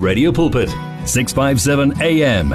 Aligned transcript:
Radio 0.00 0.32
Pulpit, 0.32 0.70
657 1.04 2.00
AM. 2.00 2.52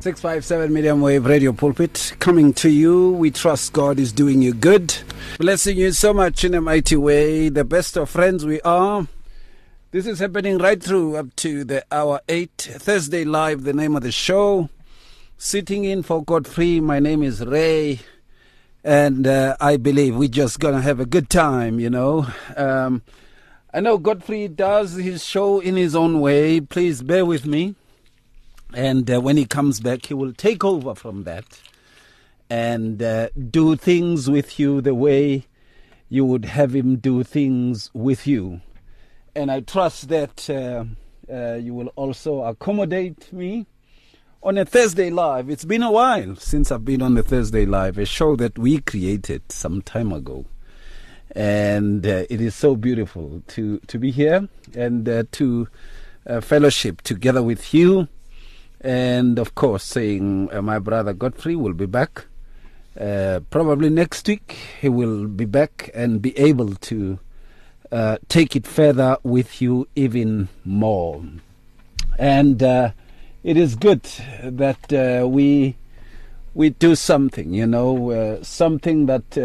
657 0.00 0.70
medium 0.70 1.00
wave 1.00 1.24
radio 1.24 1.54
pulpit 1.54 2.14
coming 2.18 2.52
to 2.52 2.68
you. 2.68 3.12
We 3.12 3.30
trust 3.30 3.72
God 3.72 3.98
is 3.98 4.12
doing 4.12 4.42
you 4.42 4.52
good, 4.52 4.94
blessing 5.38 5.78
you 5.78 5.90
so 5.92 6.12
much 6.12 6.44
in 6.44 6.52
a 6.52 6.60
mighty 6.60 6.96
way. 6.96 7.48
The 7.48 7.64
best 7.64 7.96
of 7.96 8.10
friends 8.10 8.44
we 8.44 8.60
are. 8.60 9.08
This 9.90 10.06
is 10.06 10.18
happening 10.18 10.58
right 10.58 10.82
through 10.82 11.16
up 11.16 11.34
to 11.36 11.64
the 11.64 11.86
hour 11.90 12.20
8 12.28 12.50
Thursday 12.76 13.24
live, 13.24 13.64
the 13.64 13.72
name 13.72 13.96
of 13.96 14.02
the 14.02 14.12
show. 14.12 14.68
Sitting 15.38 15.84
in 15.84 16.02
for 16.02 16.22
Godfrey. 16.22 16.78
My 16.80 16.98
name 16.98 17.22
is 17.22 17.42
Ray. 17.42 18.00
And 18.84 19.26
uh, 19.26 19.56
I 19.62 19.78
believe 19.78 20.14
we're 20.14 20.28
just 20.28 20.60
going 20.60 20.74
to 20.74 20.82
have 20.82 21.00
a 21.00 21.06
good 21.06 21.30
time, 21.30 21.80
you 21.80 21.88
know. 21.88 22.26
Um, 22.54 23.00
I 23.76 23.80
know 23.80 23.98
Godfrey 23.98 24.48
does 24.48 24.94
his 24.94 25.22
show 25.22 25.60
in 25.60 25.76
his 25.76 25.94
own 25.94 26.22
way. 26.22 26.62
Please 26.62 27.02
bear 27.02 27.26
with 27.26 27.44
me. 27.44 27.74
And 28.72 29.10
uh, 29.10 29.20
when 29.20 29.36
he 29.36 29.44
comes 29.44 29.80
back, 29.80 30.06
he 30.06 30.14
will 30.14 30.32
take 30.32 30.64
over 30.64 30.94
from 30.94 31.24
that 31.24 31.60
and 32.48 33.02
uh, 33.02 33.28
do 33.50 33.76
things 33.76 34.30
with 34.30 34.58
you 34.58 34.80
the 34.80 34.94
way 34.94 35.44
you 36.08 36.24
would 36.24 36.46
have 36.46 36.74
him 36.74 36.96
do 36.96 37.22
things 37.22 37.90
with 37.92 38.26
you. 38.26 38.62
And 39.34 39.50
I 39.50 39.60
trust 39.60 40.08
that 40.08 40.48
uh, 40.48 40.84
uh 41.30 41.56
you 41.56 41.74
will 41.74 41.92
also 41.96 42.44
accommodate 42.44 43.30
me 43.30 43.66
on 44.42 44.56
a 44.56 44.64
Thursday 44.64 45.10
Live. 45.10 45.50
It's 45.50 45.66
been 45.66 45.82
a 45.82 45.92
while 45.92 46.34
since 46.36 46.72
I've 46.72 46.86
been 46.86 47.02
on 47.02 47.12
the 47.12 47.22
Thursday 47.22 47.66
Live, 47.66 47.98
a 47.98 48.06
show 48.06 48.36
that 48.36 48.58
we 48.58 48.78
created 48.78 49.52
some 49.52 49.82
time 49.82 50.12
ago. 50.14 50.46
And 51.36 52.06
uh, 52.06 52.24
it 52.30 52.40
is 52.40 52.54
so 52.54 52.74
beautiful 52.74 53.42
to, 53.48 53.78
to 53.78 53.98
be 53.98 54.10
here 54.10 54.48
and 54.74 55.08
uh, 55.08 55.24
to 55.32 55.68
fellowship 56.40 57.02
together 57.02 57.40
with 57.40 57.72
you 57.72 58.08
and 58.80 59.38
of 59.38 59.54
course, 59.54 59.82
saying 59.82 60.48
uh, 60.52 60.62
my 60.62 60.78
brother 60.78 61.12
Godfrey 61.12 61.56
will 61.56 61.72
be 61.72 61.86
back. 61.86 62.26
Uh, 62.98 63.40
probably 63.50 63.90
next 63.90 64.28
week, 64.28 64.56
he 64.80 64.88
will 64.88 65.26
be 65.26 65.44
back 65.44 65.90
and 65.92 66.22
be 66.22 66.36
able 66.38 66.74
to 66.76 67.18
uh, 67.90 68.18
take 68.28 68.54
it 68.54 68.66
further 68.66 69.16
with 69.22 69.60
you 69.60 69.88
even 69.96 70.48
more. 70.64 71.24
And 72.18 72.62
uh, 72.62 72.92
it 73.42 73.56
is 73.56 73.74
good 73.74 74.02
that 74.42 74.92
uh, 74.92 75.26
we 75.26 75.76
we 76.54 76.70
do 76.70 76.94
something, 76.94 77.52
you 77.52 77.66
know, 77.66 78.10
uh, 78.12 78.42
something 78.42 79.06
that 79.06 79.36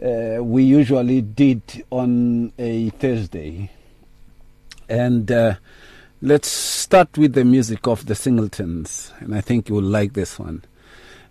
Uh, 0.00 0.42
we 0.42 0.64
usually 0.64 1.20
did 1.22 1.62
on 1.90 2.52
a 2.58 2.90
Thursday. 2.90 3.70
And 4.88 5.30
uh, 5.30 5.54
Let's 6.26 6.48
start 6.48 7.18
with 7.18 7.34
the 7.34 7.44
music 7.44 7.86
of 7.86 8.06
the 8.06 8.14
Singletons, 8.14 9.12
and 9.18 9.34
I 9.34 9.42
think 9.42 9.68
you 9.68 9.74
will 9.74 9.82
like 9.82 10.14
this 10.14 10.38
one. 10.38 10.62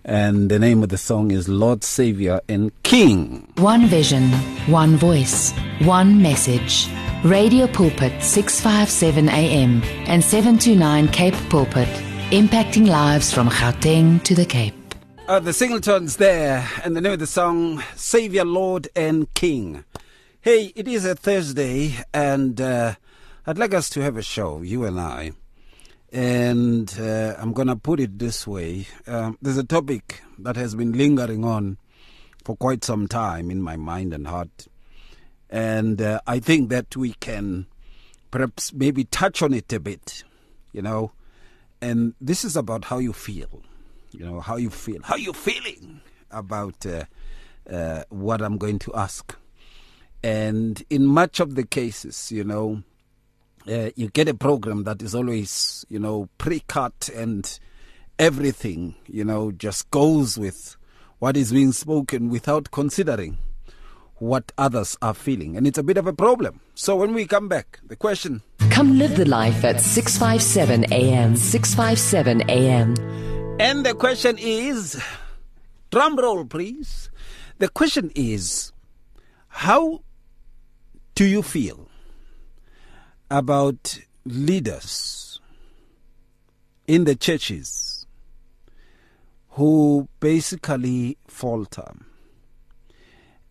And 0.06 0.52
the 0.52 0.60
name 0.60 0.84
of 0.84 0.90
the 0.90 1.00
song 1.00 1.32
is 1.32 1.50
Lord 1.50 1.84
Savior 1.84 2.42
and 2.48 2.72
King. 2.84 3.52
One 3.56 3.88
vision, 3.88 4.30
one 4.68 4.98
voice, 4.98 5.52
one 5.80 6.22
message. 6.22 6.90
Radio 7.24 7.66
Pulpit 7.66 8.22
657 8.22 9.30
AM 9.30 9.82
and 10.06 10.24
729 10.24 11.08
Cape 11.08 11.50
Pulpit, 11.50 11.90
impacting 12.30 12.88
lives 12.88 13.34
from 13.34 13.50
Gauteng 13.50 14.22
to 14.26 14.36
the 14.36 14.46
Cape. 14.46 14.83
Uh, 15.26 15.40
the 15.40 15.54
Singletons 15.54 16.18
there, 16.18 16.70
and 16.84 16.98
the 16.98 17.02
name 17.02 17.14
of 17.14 17.20
the 17.20 17.26
song, 17.26 17.82
Savior, 17.96 18.44
Lord 18.44 18.90
and 18.94 19.34
King. 19.34 19.86
Hey, 20.42 20.74
it 20.76 20.86
is 20.86 21.06
a 21.06 21.16
Thursday, 21.16 21.96
and 22.14 22.60
uh, 22.60 22.96
I'd 23.48 23.58
like 23.58 23.74
us 23.74 23.90
to 23.92 24.02
have 24.02 24.18
a 24.18 24.22
show, 24.22 24.62
you 24.62 24.84
and 24.84 25.00
I. 25.00 25.32
And 26.12 26.94
uh, 27.00 27.36
I'm 27.40 27.54
going 27.54 27.70
to 27.70 27.78
put 27.78 28.02
it 28.02 28.20
this 28.20 28.46
way 28.46 28.86
um, 29.08 29.38
there's 29.42 29.58
a 29.58 29.64
topic 29.64 30.22
that 30.40 30.58
has 30.58 30.76
been 30.76 30.92
lingering 30.92 31.46
on 31.46 31.78
for 32.44 32.58
quite 32.58 32.84
some 32.84 33.08
time 33.08 33.50
in 33.50 33.62
my 33.62 33.78
mind 33.78 34.14
and 34.14 34.28
heart. 34.28 34.68
And 35.50 36.02
uh, 36.02 36.20
I 36.28 36.40
think 36.40 36.70
that 36.70 36.98
we 36.98 37.14
can 37.14 37.68
perhaps 38.30 38.74
maybe 38.74 39.06
touch 39.06 39.42
on 39.42 39.54
it 39.54 39.72
a 39.72 39.80
bit, 39.80 40.26
you 40.74 40.82
know. 40.82 41.14
And 41.82 42.14
this 42.20 42.44
is 42.44 42.58
about 42.58 42.86
how 42.86 42.98
you 42.98 43.14
feel, 43.14 43.64
you 44.14 44.26
know, 44.26 44.40
how 44.40 44.58
you 44.58 44.70
feel, 44.70 45.02
how 45.04 45.16
you 45.16 45.34
feeling 45.34 46.02
about 46.32 46.86
uh, 46.86 47.06
uh 47.70 48.04
what 48.10 48.42
I'm 48.42 48.58
going 48.58 48.80
to 48.80 48.94
ask. 48.96 49.36
And 50.24 50.82
in 50.90 51.06
much 51.06 51.40
of 51.40 51.56
the 51.56 51.66
cases, 51.66 52.32
you 52.32 52.44
know, 52.44 52.84
uh, 53.68 53.90
you 53.96 54.10
get 54.10 54.30
a 54.30 54.34
program 54.34 54.84
that 54.84 55.02
is 55.02 55.14
always, 55.14 55.86
you 55.90 56.00
know, 56.00 56.30
pre-cut 56.38 57.10
and 57.14 57.60
everything, 58.20 58.96
you 59.08 59.26
know, 59.26 59.52
just 59.52 59.90
goes 59.92 60.38
with 60.38 60.78
what 61.20 61.38
is 61.38 61.52
being 61.52 61.72
spoken 61.72 62.30
without 62.30 62.72
considering 62.72 63.38
what 64.16 64.52
others 64.58 64.98
are 65.02 65.14
feeling. 65.14 65.58
And 65.58 65.68
it's 65.68 65.78
a 65.78 65.84
bit 65.84 65.98
of 65.98 66.08
a 66.08 66.14
problem. 66.14 66.62
So 66.76 66.96
when 66.96 67.14
we 67.14 67.26
come 67.26 67.48
back, 67.48 67.80
the 67.86 67.96
question 67.96 68.42
Come 68.70 68.98
live 68.98 69.16
the 69.18 69.26
life 69.26 69.64
at 69.64 69.82
657 69.82 70.92
AM, 70.92 71.36
657 71.36 72.50
AM. 72.50 73.33
And 73.60 73.86
the 73.86 73.94
question 73.94 74.38
is 74.40 75.02
drum 75.92 76.16
roll, 76.16 76.46
please. 76.46 77.10
The 77.60 77.70
question 77.70 78.12
is 78.16 78.72
how 79.48 80.02
do 81.16 81.26
you 81.26 81.44
feel 81.44 81.88
about 83.30 84.00
leaders 84.26 85.40
in 86.88 87.04
the 87.04 87.16
churches 87.16 88.06
who 89.50 90.08
basically 90.20 91.18
falter 91.28 91.94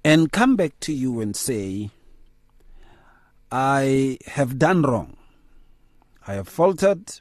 and 0.05 0.33
come 0.33 0.57
back 0.57 0.79
to 0.81 0.93
you 0.93 1.21
and 1.21 1.37
say, 1.37 1.91
I 3.53 4.19
have 4.27 4.59
done 4.59 4.83
wrong. 4.83 5.17
I 6.27 6.35
have 6.35 6.49
faltered 6.49 7.21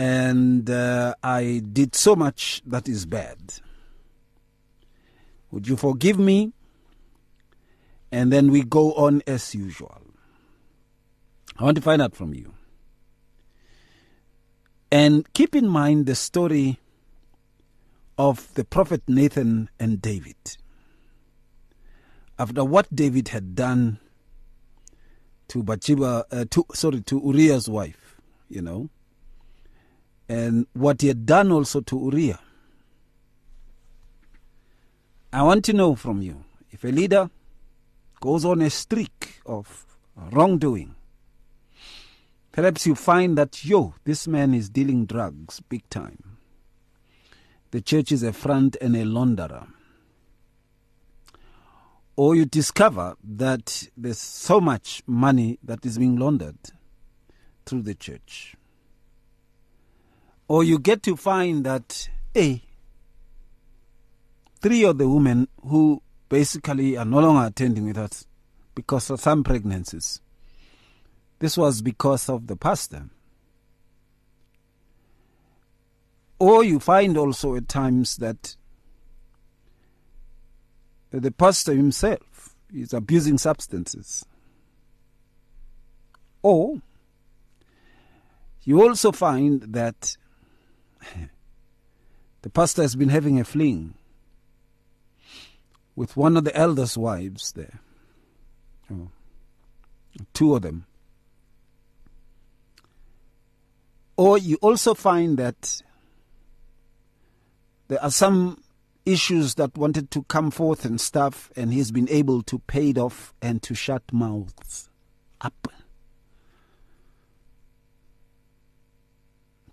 and 0.00 0.70
uh, 0.70 1.14
I 1.22 1.60
did 1.74 1.94
so 1.94 2.16
much 2.16 2.62
that 2.64 2.88
is 2.88 3.04
bad. 3.04 3.36
Would 5.50 5.68
you 5.68 5.76
forgive 5.76 6.18
me? 6.18 6.54
And 8.10 8.32
then 8.32 8.50
we 8.50 8.62
go 8.62 8.94
on 8.94 9.22
as 9.26 9.54
usual. 9.54 10.00
I 11.58 11.64
want 11.64 11.76
to 11.76 11.82
find 11.82 12.00
out 12.00 12.16
from 12.16 12.32
you. 12.32 12.54
And 14.90 15.30
keep 15.34 15.54
in 15.54 15.68
mind 15.68 16.06
the 16.06 16.14
story 16.14 16.78
of 18.16 18.54
the 18.54 18.64
prophet 18.64 19.02
Nathan 19.06 19.68
and 19.78 20.00
David. 20.00 20.56
After 22.38 22.64
what 22.64 22.88
David 22.96 23.28
had 23.28 23.54
done 23.54 23.98
to 25.48 25.62
Bathsheba, 25.62 26.24
uh, 26.32 26.46
to, 26.52 26.64
sorry, 26.72 27.02
to 27.02 27.20
Uriah's 27.22 27.68
wife, 27.68 28.16
you 28.48 28.62
know, 28.62 28.88
and 30.30 30.66
what 30.74 31.00
he 31.02 31.08
had 31.08 31.26
done 31.26 31.50
also 31.50 31.80
to 31.80 31.98
Uriah. 31.98 32.38
I 35.32 35.42
want 35.42 35.64
to 35.64 35.72
know 35.72 35.96
from 35.96 36.22
you 36.22 36.44
if 36.70 36.84
a 36.84 36.88
leader 36.88 37.30
goes 38.20 38.44
on 38.44 38.62
a 38.62 38.70
streak 38.70 39.40
of 39.44 39.84
wrongdoing, 40.14 40.94
Perhaps 42.52 42.84
you 42.84 42.94
find 42.96 43.38
that, 43.38 43.64
yo, 43.64 43.94
this 44.04 44.26
man 44.26 44.54
is 44.54 44.68
dealing 44.68 45.06
drugs 45.06 45.60
big 45.60 45.88
time. 45.88 46.38
The 47.70 47.80
church 47.80 48.10
is 48.10 48.24
a 48.24 48.32
front 48.32 48.76
and 48.80 48.96
a 48.96 49.04
launderer. 49.04 49.68
Or 52.16 52.34
you 52.34 52.44
discover 52.44 53.14
that 53.22 53.88
there's 53.96 54.18
so 54.18 54.60
much 54.60 55.02
money 55.06 55.58
that 55.62 55.86
is 55.86 55.96
being 55.96 56.16
laundered 56.16 56.58
through 57.64 57.82
the 57.82 57.94
church. 57.94 58.56
Or 60.50 60.64
you 60.64 60.80
get 60.80 61.02
to 61.04 61.14
find 61.14 61.62
that, 61.64 62.08
hey, 62.34 62.62
three 64.60 64.82
of 64.84 64.98
the 64.98 65.08
women 65.08 65.46
who 65.62 66.02
basically 66.28 66.96
are 66.96 67.04
no 67.04 67.20
longer 67.20 67.46
attending 67.46 67.86
with 67.86 67.96
us 67.96 68.26
because 68.74 69.10
of 69.10 69.20
some 69.20 69.44
pregnancies 69.44 70.20
this 71.40 71.56
was 71.56 71.80
because 71.82 72.28
of 72.28 72.46
the 72.46 72.54
pastor. 72.54 73.06
Or 76.38 76.62
you 76.62 76.78
find 76.78 77.16
also 77.18 77.56
at 77.56 77.68
times 77.68 78.16
that 78.16 78.56
the 81.10 81.30
pastor 81.30 81.74
himself 81.74 82.54
is 82.72 82.92
abusing 82.92 83.38
substances. 83.38 84.24
Or 86.42 86.80
you 88.62 88.82
also 88.82 89.12
find 89.12 89.62
that 89.62 90.16
the 92.42 92.50
pastor 92.50 92.82
has 92.82 92.96
been 92.96 93.08
having 93.08 93.40
a 93.40 93.44
fling 93.44 93.94
with 95.96 96.16
one 96.16 96.36
of 96.36 96.44
the 96.44 96.56
elders' 96.56 96.96
wives 96.96 97.52
there. 97.52 97.80
Oh. 98.90 99.08
two 100.34 100.54
of 100.56 100.62
them. 100.62 100.86
Or 104.16 104.36
you 104.36 104.56
also 104.60 104.94
find 104.94 105.38
that 105.38 105.82
there 107.88 108.02
are 108.02 108.10
some 108.10 108.62
issues 109.06 109.54
that 109.54 109.76
wanted 109.76 110.10
to 110.12 110.22
come 110.24 110.50
forth 110.50 110.84
and 110.84 111.00
stuff, 111.00 111.50
and 111.56 111.72
he's 111.72 111.90
been 111.90 112.08
able 112.08 112.42
to 112.44 112.58
pay 112.60 112.90
it 112.90 112.98
off 112.98 113.34
and 113.40 113.62
to 113.62 113.74
shut 113.74 114.02
mouths 114.12 114.88
up. 115.40 115.68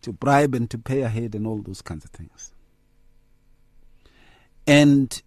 To 0.08 0.14
bribe 0.14 0.56
and 0.56 0.70
to 0.70 0.78
pay 0.78 1.02
ahead 1.02 1.36
and 1.36 1.46
all 1.46 1.62
those 1.62 1.82
kinds 1.82 2.06
of 2.06 2.12
things. 2.12 2.54
And 4.66 5.22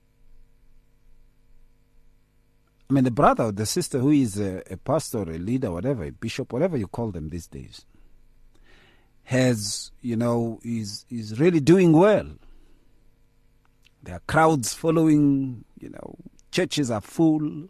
I 2.88 2.94
mean, 2.94 3.04
the 3.04 3.10
brother 3.10 3.44
or 3.44 3.52
the 3.52 3.66
sister 3.66 3.98
who 3.98 4.10
is 4.10 4.40
a, 4.40 4.62
a 4.70 4.78
pastor, 4.78 5.18
a 5.18 5.36
leader, 5.36 5.70
whatever, 5.70 6.04
a 6.04 6.12
bishop, 6.12 6.50
whatever 6.54 6.78
you 6.78 6.86
call 6.86 7.10
them 7.10 7.28
these 7.28 7.46
days, 7.46 7.84
has, 9.24 9.92
you 10.00 10.16
know, 10.16 10.60
is, 10.64 11.04
is 11.10 11.38
really 11.38 11.60
doing 11.60 11.92
well. 11.92 12.26
There 14.02 14.14
are 14.14 14.22
crowds 14.26 14.72
following, 14.72 15.62
you 15.78 15.90
know, 15.90 16.16
churches 16.50 16.90
are 16.90 17.02
full. 17.02 17.68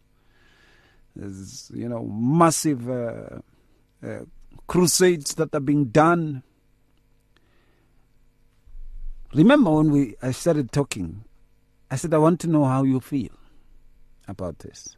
There's, 1.17 1.73
you 1.75 1.89
know, 1.89 2.05
massive 2.05 2.89
uh, 2.89 3.41
uh, 4.07 4.21
crusades 4.69 5.35
that 5.35 5.53
are 5.57 5.61
being 5.61 5.87
done. 5.87 6.45
Remember 9.33 9.71
when 9.71 9.91
we 9.91 10.17
I 10.23 10.33
started 10.33 10.73
talking, 10.73 11.25
I 11.91 11.97
said 11.97 12.13
I 12.13 12.19
want 12.19 12.41
to 12.41 12.49
know 12.49 12.65
how 12.65 12.83
you 12.83 13.01
feel 13.01 13.31
about 14.27 14.61
this. 14.61 14.97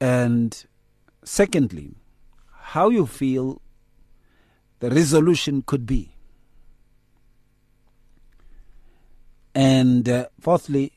And 0.00 0.64
secondly, 1.24 1.94
how 2.50 2.88
you 2.88 3.06
feel 3.06 3.62
the 4.80 4.90
resolution 4.90 5.62
could 5.62 5.86
be. 5.86 6.16
And 9.54 10.08
uh, 10.08 10.26
fourthly, 10.40 10.92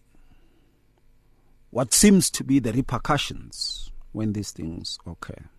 what 1.69 1.93
seems 1.93 2.31
to 2.31 2.43
be 2.43 2.59
the 2.59 2.71
repercussions 2.71 3.91
when 4.13 4.33
these 4.33 4.51
things 4.51 4.97
occur. 5.05 5.49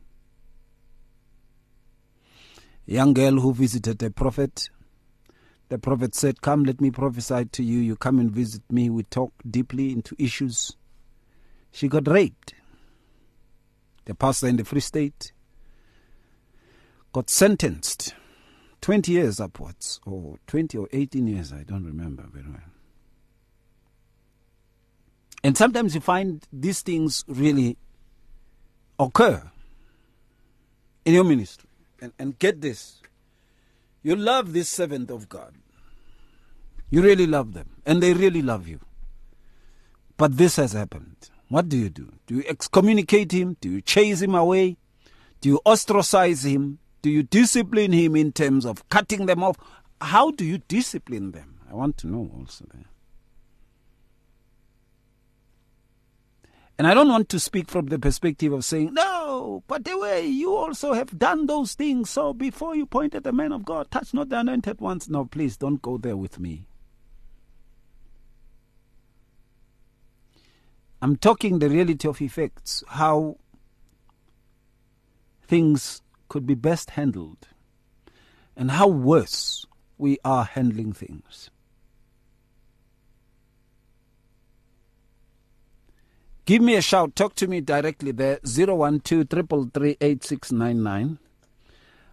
A 2.88 2.92
young 2.92 3.12
girl 3.12 3.38
who 3.38 3.52
visited 3.52 4.02
a 4.02 4.10
prophet, 4.10 4.70
the 5.68 5.78
prophet 5.78 6.14
said, 6.14 6.40
Come, 6.42 6.64
let 6.64 6.80
me 6.80 6.90
prophesy 6.90 7.46
to 7.46 7.62
you. 7.62 7.78
You 7.78 7.96
come 7.96 8.18
and 8.18 8.30
visit 8.30 8.62
me. 8.70 8.90
We 8.90 9.02
talk 9.04 9.32
deeply 9.48 9.92
into 9.92 10.14
issues. 10.18 10.76
She 11.72 11.88
got 11.88 12.08
raped. 12.08 12.54
The 14.04 14.14
pastor 14.14 14.46
in 14.46 14.56
the 14.56 14.64
Free 14.64 14.80
State 14.80 15.32
got 17.12 17.28
sentenced 17.28 18.14
20 18.80 19.10
years 19.10 19.40
upwards, 19.40 20.00
or 20.06 20.36
20 20.46 20.78
or 20.78 20.88
18 20.92 21.26
years, 21.26 21.52
I 21.52 21.64
don't 21.64 21.84
remember 21.84 22.24
very 22.32 22.48
well. 22.48 22.60
And 25.42 25.56
sometimes 25.56 25.94
you 25.94 26.00
find 26.00 26.46
these 26.52 26.82
things 26.82 27.24
really 27.26 27.78
occur 28.98 29.50
in 31.04 31.14
your 31.14 31.24
ministry. 31.24 31.69
And, 32.00 32.12
and 32.19 32.38
get 32.38 32.60
this 32.60 33.00
you 34.06 34.14
love 34.14 34.53
this 34.53 34.69
servant 34.69 35.11
of 35.11 35.29
God, 35.29 35.53
you 36.91 37.03
really 37.03 37.26
love 37.26 37.55
them, 37.55 37.70
and 37.85 38.00
they 38.00 38.14
really 38.14 38.41
love 38.41 38.69
you. 38.69 38.79
But 40.17 40.37
this 40.37 40.55
has 40.56 40.75
happened. 40.75 41.29
What 41.49 41.69
do 41.69 41.76
you 41.76 41.88
do? 41.88 42.12
Do 42.29 42.37
you 42.37 42.44
excommunicate 42.47 43.32
him? 43.32 43.56
Do 43.61 43.69
you 43.69 43.81
chase 43.81 44.23
him 44.23 44.37
away? 44.37 44.76
Do 45.41 45.49
you 45.49 45.61
ostracize 45.67 46.44
him? 46.44 46.79
Do 47.03 47.11
you 47.11 47.25
discipline 47.25 47.91
him 47.91 48.14
in 48.14 48.31
terms 48.31 48.64
of 48.64 48.88
cutting 48.91 49.26
them 49.26 49.43
off? 49.43 49.56
How 50.00 50.31
do 50.31 50.44
you 50.44 50.58
discipline 50.58 51.32
them? 51.32 51.58
I 51.69 51.75
want 51.75 51.97
to 51.99 52.06
know 52.06 52.31
also 52.38 52.64
there. 52.73 52.87
And 56.78 56.87
I 56.87 56.93
don't 56.93 57.08
want 57.08 57.31
to 57.31 57.40
speak 57.40 57.70
from 57.70 57.87
the 57.87 57.99
perspective 57.99 58.52
of 58.52 58.64
saying, 58.64 58.93
no, 58.93 59.62
but 59.67 59.84
the 59.84 59.96
way 59.96 60.26
you 60.26 60.55
also 60.55 60.93
have 60.93 61.19
done 61.19 61.46
those 61.46 61.75
things. 61.75 62.11
So 62.11 62.34
before 62.34 62.76
you 62.76 62.84
point 62.84 63.14
at 63.14 63.25
the 63.25 63.32
man 63.32 63.52
of 63.52 63.64
God, 63.64 63.90
touch 63.90 64.12
not 64.12 64.28
the 64.28 64.40
anointed 64.40 64.81
ones. 64.81 65.08
No, 65.08 65.25
please 65.25 65.56
don't 65.56 65.81
go 65.81 65.96
there 65.96 66.17
with 66.17 66.38
me. 66.38 66.69
I'm 71.00 71.17
talking 71.17 71.58
the 71.58 71.70
reality 71.70 72.08
of 72.08 72.20
effects, 72.20 72.82
how 72.88 73.38
things 75.46 76.02
could 76.29 76.46
be 76.46 76.55
best 76.55 76.90
handled, 76.90 77.49
and 78.56 78.70
how 78.70 78.88
worse 78.88 79.64
we 79.96 80.19
are 80.25 80.44
handling 80.44 80.93
things. 80.93 81.50
Give 86.46 86.62
me 86.62 86.76
a 86.76 86.81
shout. 86.81 87.16
Talk 87.16 87.34
to 87.37 87.48
me 87.48 87.60
directly 87.60 88.12
there. 88.12 88.38
012 88.38 88.81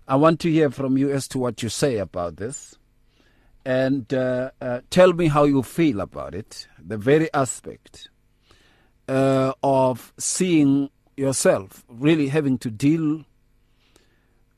I 0.07 0.15
want 0.15 0.39
to 0.39 0.51
hear 0.51 0.71
from 0.71 0.97
you 0.97 1.11
as 1.11 1.27
to 1.27 1.37
what 1.37 1.61
you 1.61 1.69
say 1.69 1.99
about 1.99 2.37
this. 2.37 2.75
And 3.63 4.11
uh, 4.11 4.49
uh, 4.59 4.81
tell 4.89 5.13
me 5.13 5.27
how 5.27 5.43
you 5.43 5.61
feel 5.61 6.01
about 6.01 6.33
it. 6.33 6.67
The 6.83 6.97
very 6.97 7.31
aspect 7.31 8.09
uh, 9.07 9.53
of 9.61 10.11
seeing 10.17 10.89
yourself 11.15 11.85
really 11.87 12.29
having 12.29 12.57
to 12.57 12.71
deal 12.71 13.25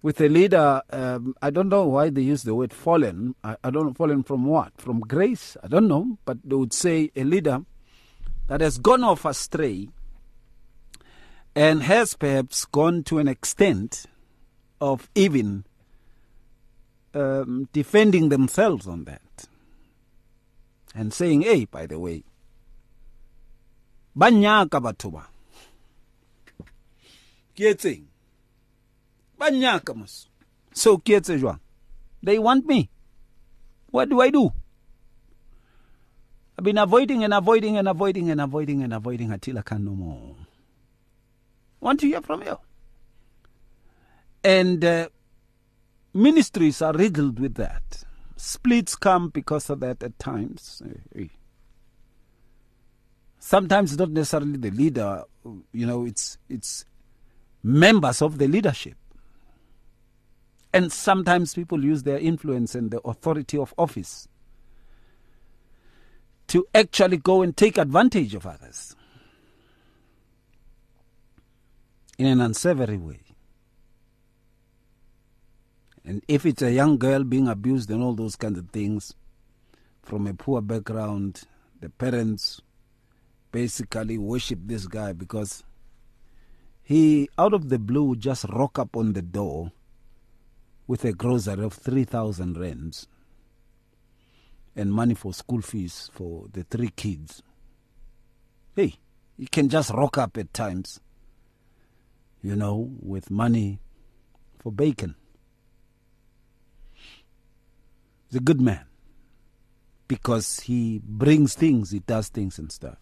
with 0.02 0.22
a 0.22 0.30
leader. 0.30 0.84
Um, 0.90 1.36
I 1.42 1.50
don't 1.50 1.68
know 1.68 1.86
why 1.86 2.10
they 2.12 2.22
use 2.22 2.44
the 2.44 2.56
word 2.56 2.72
fallen. 2.72 3.36
I, 3.44 3.58
I 3.62 3.72
don't 3.72 3.88
know, 3.88 3.94
fallen 3.94 4.24
from 4.24 4.46
what? 4.46 4.72
From 4.78 5.02
grace? 5.02 5.58
I 5.62 5.68
don't 5.68 5.90
know. 5.90 6.18
But 6.24 6.38
they 6.46 6.56
would 6.56 6.72
say 6.72 7.12
a 7.18 7.26
leader 7.26 7.66
that 8.48 8.62
has 8.62 8.78
gone 8.78 9.04
off 9.04 9.26
astray 9.26 9.90
and 11.56 11.84
has 11.84 12.14
perhaps 12.16 12.66
gone 12.66 13.04
to 13.04 13.18
an 13.18 13.28
extent 13.28 14.06
of 14.82 15.10
even 15.16 15.64
um, 17.14 17.70
defending 17.72 18.30
themselves 18.30 18.88
on 18.88 19.06
that 19.06 19.48
and 20.94 21.14
saying, 21.14 21.42
hey, 21.42 21.66
by 21.66 21.86
the 21.86 22.00
way, 22.00 22.24
batho 24.16 25.12
ba 25.12 25.28
banyaka 29.40 29.96
mos 29.96 30.28
so 30.72 30.98
ke 30.98 31.22
they 32.24 32.40
want 32.40 32.66
me. 32.66 32.90
What 33.92 34.10
do 34.10 34.20
i 34.20 34.30
do 34.30 34.52
I've 36.58 36.64
been 36.64 36.78
avoiding 36.78 37.24
and 37.24 37.34
avoiding 37.34 37.78
and 37.78 37.88
avoiding 37.88 38.30
and 38.30 38.40
avoiding 38.40 38.82
and 38.82 38.94
avoiding 38.94 39.32
until 39.32 39.60
I 39.60 39.62
can 39.62 39.84
no 39.84 39.92
more. 39.92 40.36
Want 41.82 42.00
to 42.00 42.08
hear 42.08 42.22
from 42.22 42.44
you? 42.44 42.58
And 44.44 44.84
uh, 44.86 45.10
ministries 46.14 46.82
are 46.82 46.94
riddled 46.94 47.40
with 47.40 47.56
that. 47.56 48.04
Splits 48.38 48.96
come 48.96 49.30
because 49.30 49.70
of 49.70 49.82
that 49.82 50.02
at 50.02 50.18
times. 50.18 50.82
Sometimes 53.40 53.98
not 53.98 54.12
necessarily 54.12 54.58
the 54.58 54.72
leader, 54.72 55.24
you 55.74 55.86
know, 55.86 56.06
it's 56.06 56.38
it's 56.50 56.86
members 57.64 58.22
of 58.22 58.38
the 58.38 58.48
leadership. 58.48 58.96
And 60.74 60.92
sometimes 60.92 61.54
people 61.54 61.84
use 61.84 62.04
their 62.04 62.18
influence 62.18 62.76
and 62.76 62.92
the 62.92 63.02
authority 63.02 63.58
of 63.58 63.74
office 63.78 64.28
to 66.56 66.66
actually 66.74 67.18
go 67.18 67.42
and 67.42 67.58
take 67.58 67.78
advantage 67.78 68.34
of 68.34 68.48
others 68.48 68.96
in 72.18 72.28
an 72.28 72.40
unsavory 72.40 72.96
way. 72.96 73.20
And 76.06 76.24
if 76.30 76.46
it's 76.46 76.62
a 76.62 76.72
young 76.72 76.98
girl 76.98 77.26
being 77.26 77.50
abused 77.50 77.92
and 77.92 78.02
all 78.02 78.14
those 78.14 78.38
kinds 78.38 78.58
of 78.58 78.70
things 78.70 79.14
from 80.02 80.28
a 80.28 80.34
poor 80.34 80.62
background, 80.62 81.42
the 81.82 81.90
parents 81.90 82.62
basically 83.52 84.18
worship 84.18 84.60
this 84.64 84.88
guy 84.88 85.12
because 85.12 85.62
he, 86.84 87.28
out 87.38 87.54
of 87.54 87.68
the 87.68 87.80
blue, 87.80 88.16
just 88.16 88.46
rock 88.46 88.80
up 88.80 88.96
on 88.96 89.12
the 89.12 89.22
door 89.22 89.74
with 90.88 91.04
a 91.04 91.12
grocery 91.12 91.66
of 91.66 91.74
3,000 91.74 92.58
rands 92.58 93.08
and 94.76 94.92
money 94.92 95.14
for 95.14 95.34
school 95.34 95.62
fees 95.62 96.10
for 96.14 96.46
the 96.52 96.64
three 96.64 96.90
kids. 96.90 97.42
Hey, 98.76 98.96
you 99.38 99.48
can 99.50 99.70
just 99.70 99.92
rock 99.92 100.18
up 100.18 100.38
at 100.38 100.54
times, 100.54 101.00
you 102.42 102.56
know, 102.56 102.92
with 103.00 103.32
money 103.32 103.80
for 104.60 104.72
bacon. 104.72 105.16
He's 108.28 108.38
a 108.38 108.44
good 108.44 108.60
man 108.60 108.86
because 110.08 110.62
he 110.62 111.02
brings 111.04 111.56
things, 111.56 111.92
he 111.92 112.00
does 112.00 112.28
things 112.28 112.60
and 112.60 112.72
stuff. 112.72 112.98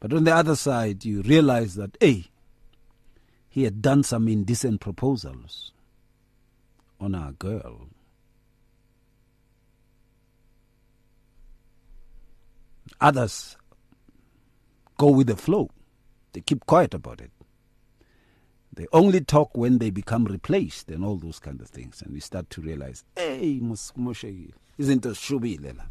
But 0.00 0.12
on 0.12 0.24
the 0.24 0.34
other 0.34 0.56
side, 0.56 1.04
you 1.04 1.22
realize 1.22 1.74
that, 1.74 1.96
hey, 2.00 2.24
he 3.48 3.64
had 3.64 3.82
done 3.82 4.02
some 4.02 4.28
indecent 4.28 4.80
proposals 4.80 5.72
on 6.98 7.14
our 7.14 7.32
girl. 7.32 7.88
Others 13.00 13.56
go 14.98 15.08
with 15.08 15.26
the 15.28 15.36
flow. 15.36 15.70
They 16.32 16.40
keep 16.40 16.66
quiet 16.66 16.94
about 16.94 17.20
it. 17.20 17.30
They 18.72 18.86
only 18.92 19.20
talk 19.20 19.56
when 19.56 19.78
they 19.78 19.90
become 19.90 20.26
replaced 20.26 20.90
and 20.90 21.04
all 21.04 21.16
those 21.16 21.38
kind 21.38 21.60
of 21.60 21.68
things. 21.68 22.02
And 22.02 22.12
we 22.12 22.20
start 22.20 22.50
to 22.50 22.60
realize, 22.60 23.04
hey, 23.16 23.60
moshekile. 23.60 24.52
Izinto 24.78 25.12
zishubile 25.12 25.76
la. 25.76 25.84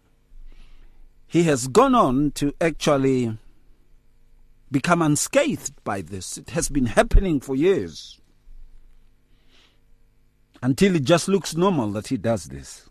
he 1.26 1.42
has 1.44 1.68
gone 1.68 1.96
on 1.96 2.30
to 2.34 2.54
actually 2.62 3.40
become 4.72 5.02
unscathed 5.02 5.84
by 5.84 6.02
this. 6.02 6.38
It 6.38 6.52
has 6.52 6.70
been 6.70 6.86
happening 6.86 7.40
for 7.40 7.56
years 7.56 8.22
until 10.62 10.96
it 10.96 11.04
just 11.04 11.28
looks 11.28 11.56
normal 11.56 11.90
that 11.94 12.10
he 12.10 12.18
does 12.18 12.46
this. 12.46 12.88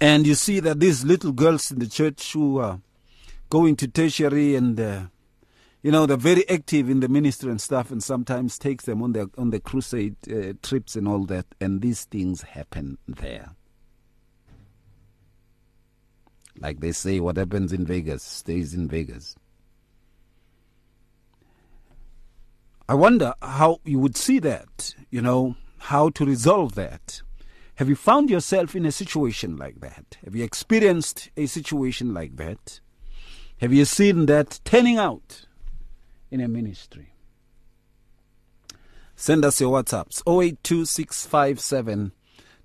And 0.00 0.26
you 0.26 0.34
see 0.34 0.60
that 0.60 0.80
these 0.80 1.04
little 1.04 1.32
girls 1.32 1.70
in 1.70 1.78
the 1.78 1.86
church 1.86 2.32
who 2.32 2.58
are 2.58 2.80
going 3.48 3.76
to 3.76 3.88
tertiary 3.88 4.54
and 4.54 4.78
uh, 4.78 5.02
you 5.82 5.90
know 5.90 6.04
they're 6.04 6.16
very 6.16 6.48
active 6.48 6.90
in 6.90 7.00
the 7.00 7.08
ministry 7.08 7.50
and 7.50 7.60
stuff 7.60 7.90
and 7.90 8.02
sometimes 8.02 8.58
takes 8.58 8.84
them 8.84 9.02
on 9.02 9.12
the 9.12 9.30
on 9.38 9.50
the 9.50 9.60
crusade 9.60 10.16
uh, 10.30 10.52
trips 10.62 10.96
and 10.96 11.08
all 11.08 11.24
that. 11.26 11.46
And 11.60 11.80
these 11.80 12.04
things 12.04 12.42
happen 12.42 12.98
there. 13.08 13.50
Like 16.58 16.80
they 16.80 16.92
say 16.92 17.20
what 17.20 17.36
happens 17.36 17.72
in 17.72 17.86
Vegas 17.86 18.22
stays 18.22 18.74
in 18.74 18.88
Vegas. 18.88 19.36
I 22.88 22.94
wonder 22.94 23.34
how 23.42 23.80
you 23.84 23.98
would 23.98 24.16
see 24.16 24.38
that, 24.40 24.94
you 25.10 25.20
know, 25.20 25.56
how 25.78 26.08
to 26.10 26.24
resolve 26.24 26.76
that. 26.76 27.20
Have 27.76 27.88
you 27.90 27.94
found 27.94 28.30
yourself 28.30 28.74
in 28.74 28.86
a 28.86 28.92
situation 28.92 29.58
like 29.58 29.80
that? 29.80 30.16
Have 30.24 30.34
you 30.34 30.42
experienced 30.42 31.30
a 31.36 31.44
situation 31.44 32.14
like 32.14 32.36
that? 32.36 32.80
Have 33.58 33.72
you 33.72 33.84
seen 33.84 34.24
that 34.26 34.60
turning 34.64 34.96
out 34.96 35.46
in 36.30 36.40
a 36.40 36.48
ministry? 36.48 37.12
Send 39.14 39.44
us 39.44 39.60
your 39.60 39.78
WhatsApps 39.78 40.22
082657 40.26 42.12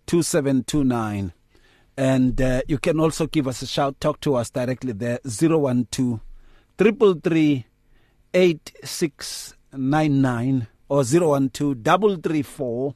2729. 0.06 1.34
And 1.98 2.41
uh, 2.41 2.62
you 2.70 2.77
can 2.77 2.98
also 3.00 3.27
give 3.27 3.50
us 3.50 3.62
a 3.62 3.68
shout. 3.68 4.00
Talk 4.00 4.22
to 4.22 4.36
us 4.36 4.50
directly 4.50 4.94
there 4.94 5.20
012 5.24 6.22
333 6.77 7.65
99 9.74 10.68
or 10.88 11.03
012 11.03 11.51
334 11.53 12.96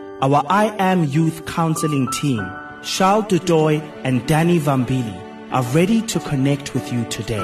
Our 0.23 0.45
I 0.51 0.65
Am 0.77 1.05
Youth 1.05 1.47
Counseling 1.47 2.07
team, 2.11 2.47
Charles 2.83 3.25
Dudoy 3.25 3.81
and 4.03 4.23
Danny 4.27 4.59
Vambili, 4.59 5.19
are 5.51 5.63
ready 5.73 6.03
to 6.03 6.19
connect 6.19 6.75
with 6.75 6.93
you 6.93 7.05
today. 7.05 7.43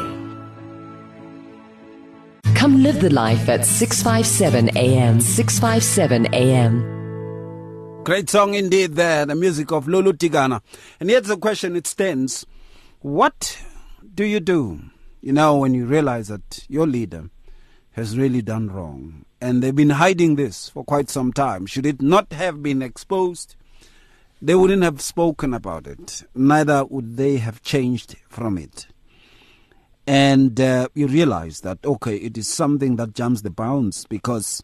Come 2.53 2.83
live 2.83 3.01
the 3.01 3.09
life 3.09 3.49
at 3.49 3.65
657 3.65 4.77
AM. 4.77 5.19
657 5.19 6.27
AM. 6.35 8.03
Great 8.03 8.29
song 8.29 8.53
indeed 8.53 8.93
there, 8.93 9.25
the 9.25 9.33
music 9.33 9.71
of 9.71 9.87
Lulu 9.87 10.13
Tigana. 10.13 10.61
And 10.99 11.09
here's 11.09 11.25
the 11.25 11.37
question 11.37 11.75
it 11.75 11.87
stands 11.87 12.45
What 12.99 13.59
do 14.13 14.23
you 14.23 14.39
do, 14.39 14.81
you 15.19 15.33
know, 15.33 15.57
when 15.57 15.73
you 15.73 15.87
realize 15.87 16.27
that 16.27 16.63
your 16.69 16.85
leader 16.85 17.31
has 17.93 18.19
really 18.19 18.43
done 18.43 18.69
wrong? 18.69 19.25
And 19.39 19.61
they've 19.61 19.75
been 19.75 19.91
hiding 19.91 20.35
this 20.35 20.69
for 20.69 20.83
quite 20.83 21.09
some 21.09 21.31
time. 21.31 21.65
Should 21.65 21.85
it 21.85 22.01
not 22.01 22.33
have 22.33 22.63
been 22.63 22.81
exposed, 22.81 23.55
they 24.41 24.55
wouldn't 24.55 24.83
have 24.83 25.01
spoken 25.01 25.53
about 25.53 25.87
it. 25.87 26.23
Neither 26.33 26.85
would 26.85 27.17
they 27.17 27.37
have 27.37 27.61
changed 27.61 28.15
from 28.27 28.57
it. 28.57 28.87
And 30.07 30.59
uh, 30.59 30.87
you 30.93 31.07
realize 31.07 31.61
that, 31.61 31.79
okay, 31.85 32.15
it 32.15 32.37
is 32.37 32.47
something 32.47 32.95
that 32.95 33.13
jumps 33.13 33.41
the 33.41 33.49
bounds 33.49 34.05
because 34.05 34.63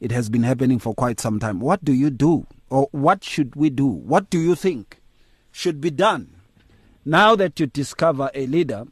it 0.00 0.12
has 0.12 0.28
been 0.30 0.44
happening 0.44 0.78
for 0.78 0.94
quite 0.94 1.20
some 1.20 1.40
time. 1.40 1.60
What 1.60 1.84
do 1.84 1.92
you 1.92 2.10
do? 2.10 2.46
Or 2.70 2.88
what 2.92 3.24
should 3.24 3.56
we 3.56 3.70
do? 3.70 3.86
What 3.86 4.30
do 4.30 4.38
you 4.38 4.54
think 4.54 5.00
should 5.50 5.80
be 5.80 5.90
done 5.90 6.38
now 7.04 7.34
that 7.34 7.58
you 7.58 7.66
discover 7.66 8.30
a 8.34 8.46
leader 8.46 8.84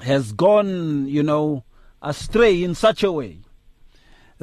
has 0.00 0.32
gone, 0.32 1.08
you 1.08 1.22
know, 1.22 1.64
astray 2.02 2.62
in 2.62 2.74
such 2.74 3.02
a 3.02 3.10
way 3.10 3.38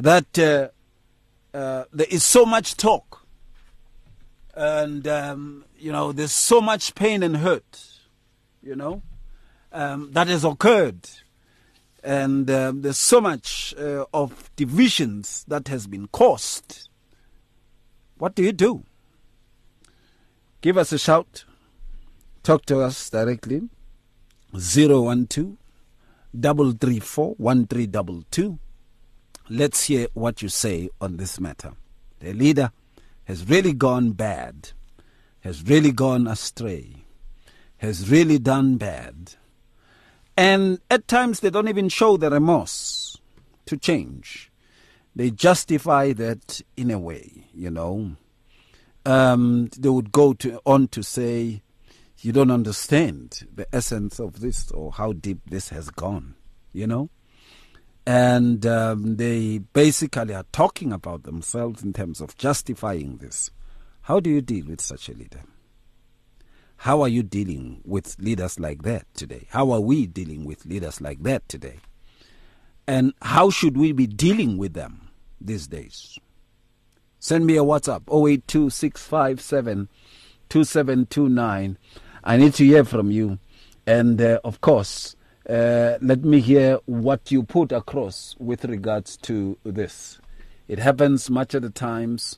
that 0.01 0.39
uh, 0.39 0.69
uh, 1.55 1.85
there 1.91 2.07
is 2.09 2.23
so 2.23 2.45
much 2.45 2.75
talk 2.77 3.25
and, 4.55 5.07
um, 5.07 5.65
you 5.77 5.91
know, 5.91 6.11
there's 6.11 6.33
so 6.33 6.59
much 6.59 6.93
pain 6.95 7.23
and 7.23 7.37
hurt, 7.37 7.87
you 8.61 8.75
know, 8.75 9.01
um, 9.71 10.11
that 10.11 10.27
has 10.27 10.43
occurred. 10.43 11.09
And 12.03 12.49
um, 12.49 12.81
there's 12.81 12.97
so 12.97 13.21
much 13.21 13.73
uh, 13.77 14.05
of 14.13 14.51
divisions 14.55 15.45
that 15.47 15.67
has 15.67 15.87
been 15.87 16.07
caused 16.07 16.89
What 18.17 18.35
do 18.35 18.43
you 18.43 18.51
do? 18.51 18.83
Give 20.61 20.77
us 20.77 20.91
a 20.91 20.99
shout. 20.99 21.45
Talk 22.43 22.65
to 22.65 22.81
us 22.81 23.09
directly. 23.09 23.69
012 24.51 25.55
334 26.33 27.35
1322. 27.37 28.59
Let's 29.51 29.85
hear 29.85 30.07
what 30.13 30.43
you 30.43 30.49
say 30.49 30.89
on 31.01 31.17
this 31.17 31.39
matter. 31.39 31.73
The 32.19 32.33
leader 32.33 32.71
has 33.23 33.49
really 33.49 33.73
gone 33.73 34.11
bad, 34.11 34.73
has 35.39 35.63
really 35.63 35.91
gone 35.91 36.27
astray, 36.27 37.05
has 37.77 38.11
really 38.11 38.37
done 38.37 38.77
bad. 38.77 39.33
And 40.37 40.79
at 40.91 41.07
times 41.07 41.39
they 41.39 41.49
don't 41.49 41.67
even 41.67 41.89
show 41.89 42.15
the 42.15 42.29
remorse 42.29 43.17
to 43.65 43.75
change. 43.75 44.51
They 45.15 45.31
justify 45.31 46.13
that 46.13 46.61
in 46.77 46.91
a 46.91 46.99
way, 46.99 47.47
you 47.51 47.71
know. 47.71 48.11
Um, 49.03 49.69
they 49.75 49.89
would 49.89 50.11
go 50.11 50.33
to, 50.33 50.61
on 50.63 50.89
to 50.89 51.01
say, 51.01 51.63
you 52.19 52.31
don't 52.31 52.51
understand 52.51 53.47
the 53.55 53.67
essence 53.73 54.19
of 54.19 54.41
this 54.41 54.69
or 54.69 54.91
how 54.91 55.13
deep 55.13 55.39
this 55.49 55.69
has 55.69 55.89
gone, 55.89 56.35
you 56.71 56.85
know? 56.85 57.09
And 58.09 58.65
um, 58.65 59.17
they 59.17 59.59
basically 59.59 60.33
are 60.33 60.45
talking 60.51 60.91
about 60.91 61.21
themselves 61.25 61.83
in 61.83 61.93
terms 61.93 62.21
of 62.21 62.35
justifying 62.37 63.17
this. 63.17 63.51
How 64.01 64.19
do 64.19 64.31
you 64.31 64.41
deal 64.41 64.65
with 64.65 64.81
such 64.81 65.09
a 65.09 65.13
leader? 65.13 65.41
How 66.77 67.03
are 67.03 67.07
you 67.07 67.21
dealing 67.21 67.81
with 67.85 68.17
leaders 68.17 68.59
like 68.59 68.81
that 68.81 69.05
today? 69.13 69.45
How 69.51 69.69
are 69.69 69.79
we 69.79 70.07
dealing 70.07 70.43
with 70.43 70.65
leaders 70.65 70.99
like 70.99 71.21
that 71.21 71.47
today? 71.47 71.77
And 72.87 73.13
how 73.21 73.51
should 73.51 73.77
we 73.77 73.91
be 73.91 74.07
dealing 74.07 74.57
with 74.57 74.73
them 74.73 75.11
these 75.39 75.67
days? 75.67 76.17
Send 77.19 77.45
me 77.45 77.57
a 77.57 77.63
WhatsApp 77.63 78.05
0826572729. 80.49 81.77
I 82.23 82.37
need 82.37 82.55
to 82.55 82.65
hear 82.65 82.83
from 82.85 83.11
you. 83.11 83.37
And 83.85 84.19
uh, 84.19 84.39
of 84.43 84.61
course, 84.61 85.15
uh, 85.49 85.97
let 86.01 86.23
me 86.23 86.39
hear 86.39 86.77
what 86.85 87.31
you 87.31 87.41
put 87.41 87.71
across 87.71 88.35
with 88.37 88.65
regards 88.65 89.17
to 89.17 89.57
this. 89.63 90.19
It 90.67 90.77
happens 90.77 91.29
much 91.29 91.55
of 91.55 91.63
the 91.63 91.71
times, 91.71 92.37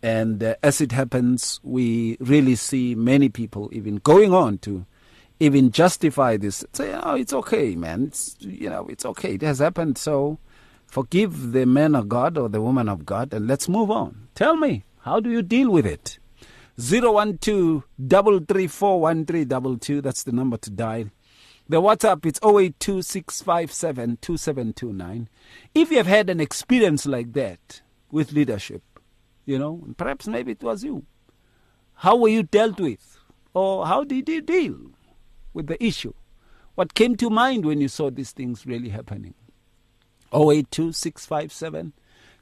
and 0.00 0.42
uh, 0.44 0.54
as 0.62 0.80
it 0.80 0.92
happens, 0.92 1.58
we 1.64 2.16
really 2.20 2.54
see 2.54 2.94
many 2.94 3.28
people 3.28 3.68
even 3.72 3.96
going 3.96 4.32
on 4.32 4.58
to 4.58 4.86
even 5.40 5.72
justify 5.72 6.36
this. 6.36 6.64
Say, 6.72 6.94
"Oh, 7.02 7.16
it's 7.16 7.32
okay, 7.32 7.74
man. 7.74 8.04
It's 8.04 8.36
you 8.38 8.70
know, 8.70 8.86
it's 8.88 9.04
okay. 9.06 9.34
It 9.34 9.42
has 9.42 9.58
happened, 9.58 9.98
so 9.98 10.38
forgive 10.86 11.50
the 11.50 11.66
man 11.66 11.96
of 11.96 12.08
God 12.08 12.38
or 12.38 12.48
the 12.48 12.62
woman 12.62 12.88
of 12.88 13.04
God, 13.04 13.34
and 13.34 13.48
let's 13.48 13.68
move 13.68 13.90
on." 13.90 14.28
Tell 14.36 14.54
me, 14.54 14.84
how 15.00 15.18
do 15.18 15.30
you 15.30 15.42
deal 15.42 15.68
with 15.68 15.84
it? 15.84 16.20
012 16.78 17.82
334 18.08 19.14
That's 20.00 20.22
the 20.22 20.32
number 20.32 20.56
to 20.58 20.70
dial. 20.70 21.06
The 21.72 21.80
WhatsApp 21.80 22.26
it's 22.26 22.38
0826572729. 22.40 25.26
If 25.74 25.90
you 25.90 25.96
have 25.96 26.06
had 26.06 26.28
an 26.28 26.38
experience 26.38 27.06
like 27.06 27.32
that 27.32 27.80
with 28.10 28.32
leadership, 28.32 28.82
you 29.46 29.58
know, 29.58 29.82
perhaps 29.96 30.28
maybe 30.28 30.52
it 30.52 30.62
was 30.62 30.84
you. 30.84 31.06
How 31.94 32.16
were 32.16 32.28
you 32.28 32.42
dealt 32.42 32.78
with? 32.78 33.18
Or 33.54 33.86
how 33.86 34.04
did 34.04 34.28
you 34.28 34.42
deal 34.42 34.76
with 35.54 35.68
the 35.68 35.82
issue? 35.82 36.12
What 36.74 36.92
came 36.92 37.16
to 37.16 37.30
mind 37.30 37.64
when 37.64 37.80
you 37.80 37.88
saw 37.88 38.10
these 38.10 38.32
things 38.32 38.66
really 38.66 38.90
happening? 38.90 39.32
082657 40.34 41.94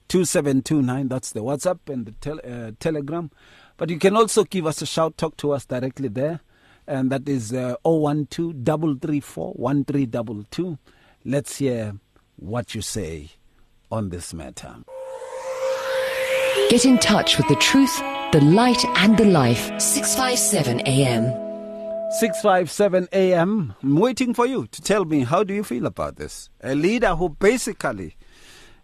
2729. 0.09 1.07
That's 1.07 1.31
the 1.31 1.45
WhatsApp 1.45 1.79
and 1.89 2.07
the 2.07 2.33
uh, 2.33 2.73
Telegram. 2.81 3.31
But 3.77 3.91
you 3.91 3.99
can 4.01 4.17
also 4.17 4.43
give 4.43 4.67
us 4.67 4.83
a 4.83 4.87
shout, 4.87 5.17
talk 5.17 5.37
to 5.37 5.53
us 5.53 5.67
directly 5.67 6.09
there 6.09 6.41
and 6.91 7.11
that 7.11 7.29
is 7.29 7.53
uh, 7.53 7.77
012 7.85 8.29
334 8.29 9.53
1322. 9.53 10.79
Let's 11.25 11.59
hear 11.59 11.95
what 12.37 12.75
you 12.75 12.83
say 12.83 13.31
on 13.91 14.11
this 14.11 14.35
matter. 14.35 14.77
Get 16.69 16.85
in 16.85 16.99
touch 16.99 17.39
with 17.39 17.49
the 17.49 17.57
truth, 17.57 17.97
the 18.33 18.41
light, 18.43 18.85
and 18.97 19.17
the 19.17 19.25
life. 19.25 19.81
657 19.81 20.81
AM. 20.81 21.25
657 22.19 23.09
AM. 23.13 23.75
I'm 23.83 23.97
waiting 23.97 24.35
for 24.35 24.47
you 24.47 24.67
to 24.67 24.83
tell 24.83 25.05
me 25.05 25.21
how 25.25 25.45
do 25.45 25.55
you 25.55 25.63
feel 25.63 25.87
about 25.87 26.17
this? 26.17 26.51
A 26.63 26.75
leader 26.75 27.15
who 27.15 27.29
basically 27.29 28.17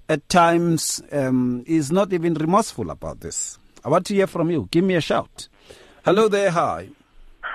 at 0.09 0.29
times 0.29 1.03
um, 1.11 1.65
is 1.67 1.91
not 1.91 2.13
even 2.13 2.35
remorseful 2.35 2.91
about 2.91 3.21
this. 3.21 3.59
I 3.85 3.89
want 3.89 4.07
to 4.07 4.15
hear 4.15 4.29
from 4.29 4.51
you. 4.51 4.69
Give 4.71 4.85
me 4.85 4.95
a 4.95 5.01
shout. 5.01 5.49
Hello 6.05 6.29
there. 6.29 6.51
Hi. 6.53 6.91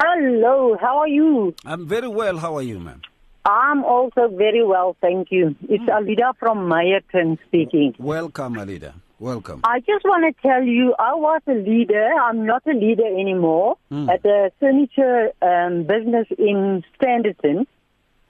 Hello, 0.04 0.76
how 0.82 0.98
are 0.98 1.08
you? 1.08 1.54
I'm 1.64 1.88
very 1.88 2.08
well. 2.08 2.38
How 2.38 2.56
are 2.56 2.64
you, 2.64 2.80
ma'am? 2.80 3.02
I'm 3.46 3.84
also 3.84 4.30
very 4.30 4.66
well, 4.66 4.98
thank 5.00 5.32
you. 5.32 5.56
It's 5.70 5.84
mm. 5.84 5.96
Alida 5.96 6.34
from 6.40 6.68
Meyerton 6.68 7.38
speaking. 7.46 7.94
Welcome, 8.00 8.58
Alida. 8.58 8.96
Welcome. 9.20 9.62
I 9.64 9.80
just 9.82 10.04
want 10.04 10.24
to 10.26 10.42
tell 10.42 10.64
you, 10.64 10.96
I 10.98 11.14
was 11.14 11.42
a 11.48 11.54
leader. 11.54 12.10
I'm 12.20 12.48
not 12.48 12.64
a 12.66 12.74
leader 12.74 13.06
anymore 13.06 13.78
mm. 13.92 14.10
at 14.12 14.26
a 14.26 14.52
furniture 14.60 15.34
um, 15.44 15.84
business 15.84 16.26
in 16.36 16.84
Standerton. 17.00 17.68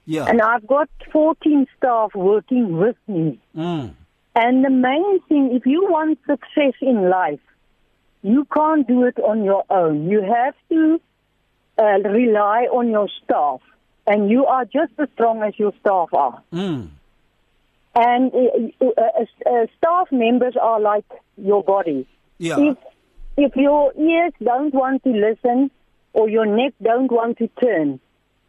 Yeah. 0.04 0.26
And 0.26 0.42
I've 0.42 0.66
got 0.66 0.90
14 1.10 1.66
staff 1.78 2.14
working 2.14 2.76
with 2.76 2.96
me. 3.08 3.40
Mm. 3.56 3.94
And 4.36 4.62
the 4.62 4.70
main 4.70 5.20
thing, 5.26 5.52
if 5.56 5.64
you 5.64 5.86
want 5.88 6.18
success 6.26 6.74
in 6.82 7.08
life, 7.08 7.40
you 8.20 8.46
can't 8.54 8.86
do 8.86 9.04
it 9.04 9.18
on 9.18 9.42
your 9.42 9.64
own. 9.70 10.10
You 10.10 10.20
have 10.20 10.54
to 10.68 11.00
uh, 11.78 11.98
rely 12.08 12.66
on 12.72 12.90
your 12.90 13.08
staff, 13.24 13.60
and 14.06 14.30
you 14.30 14.46
are 14.46 14.64
just 14.64 14.92
as 14.98 15.08
strong 15.14 15.42
as 15.42 15.58
your 15.58 15.72
staff 15.80 16.08
are. 16.12 16.42
Mm. 16.52 16.88
And 17.94 18.32
uh, 18.32 18.84
uh, 18.84 19.24
uh, 19.46 19.66
staff 19.78 20.10
members 20.10 20.54
are 20.60 20.80
like 20.80 21.04
your 21.36 21.62
body. 21.62 22.06
Yeah. 22.38 22.58
If 22.58 22.78
if 23.36 23.56
your 23.56 23.92
ears 23.94 24.32
don't 24.42 24.74
want 24.74 25.04
to 25.04 25.10
listen 25.10 25.70
or 26.12 26.28
your 26.28 26.46
neck 26.46 26.74
don't 26.82 27.10
want 27.10 27.38
to 27.38 27.48
turn, 27.62 28.00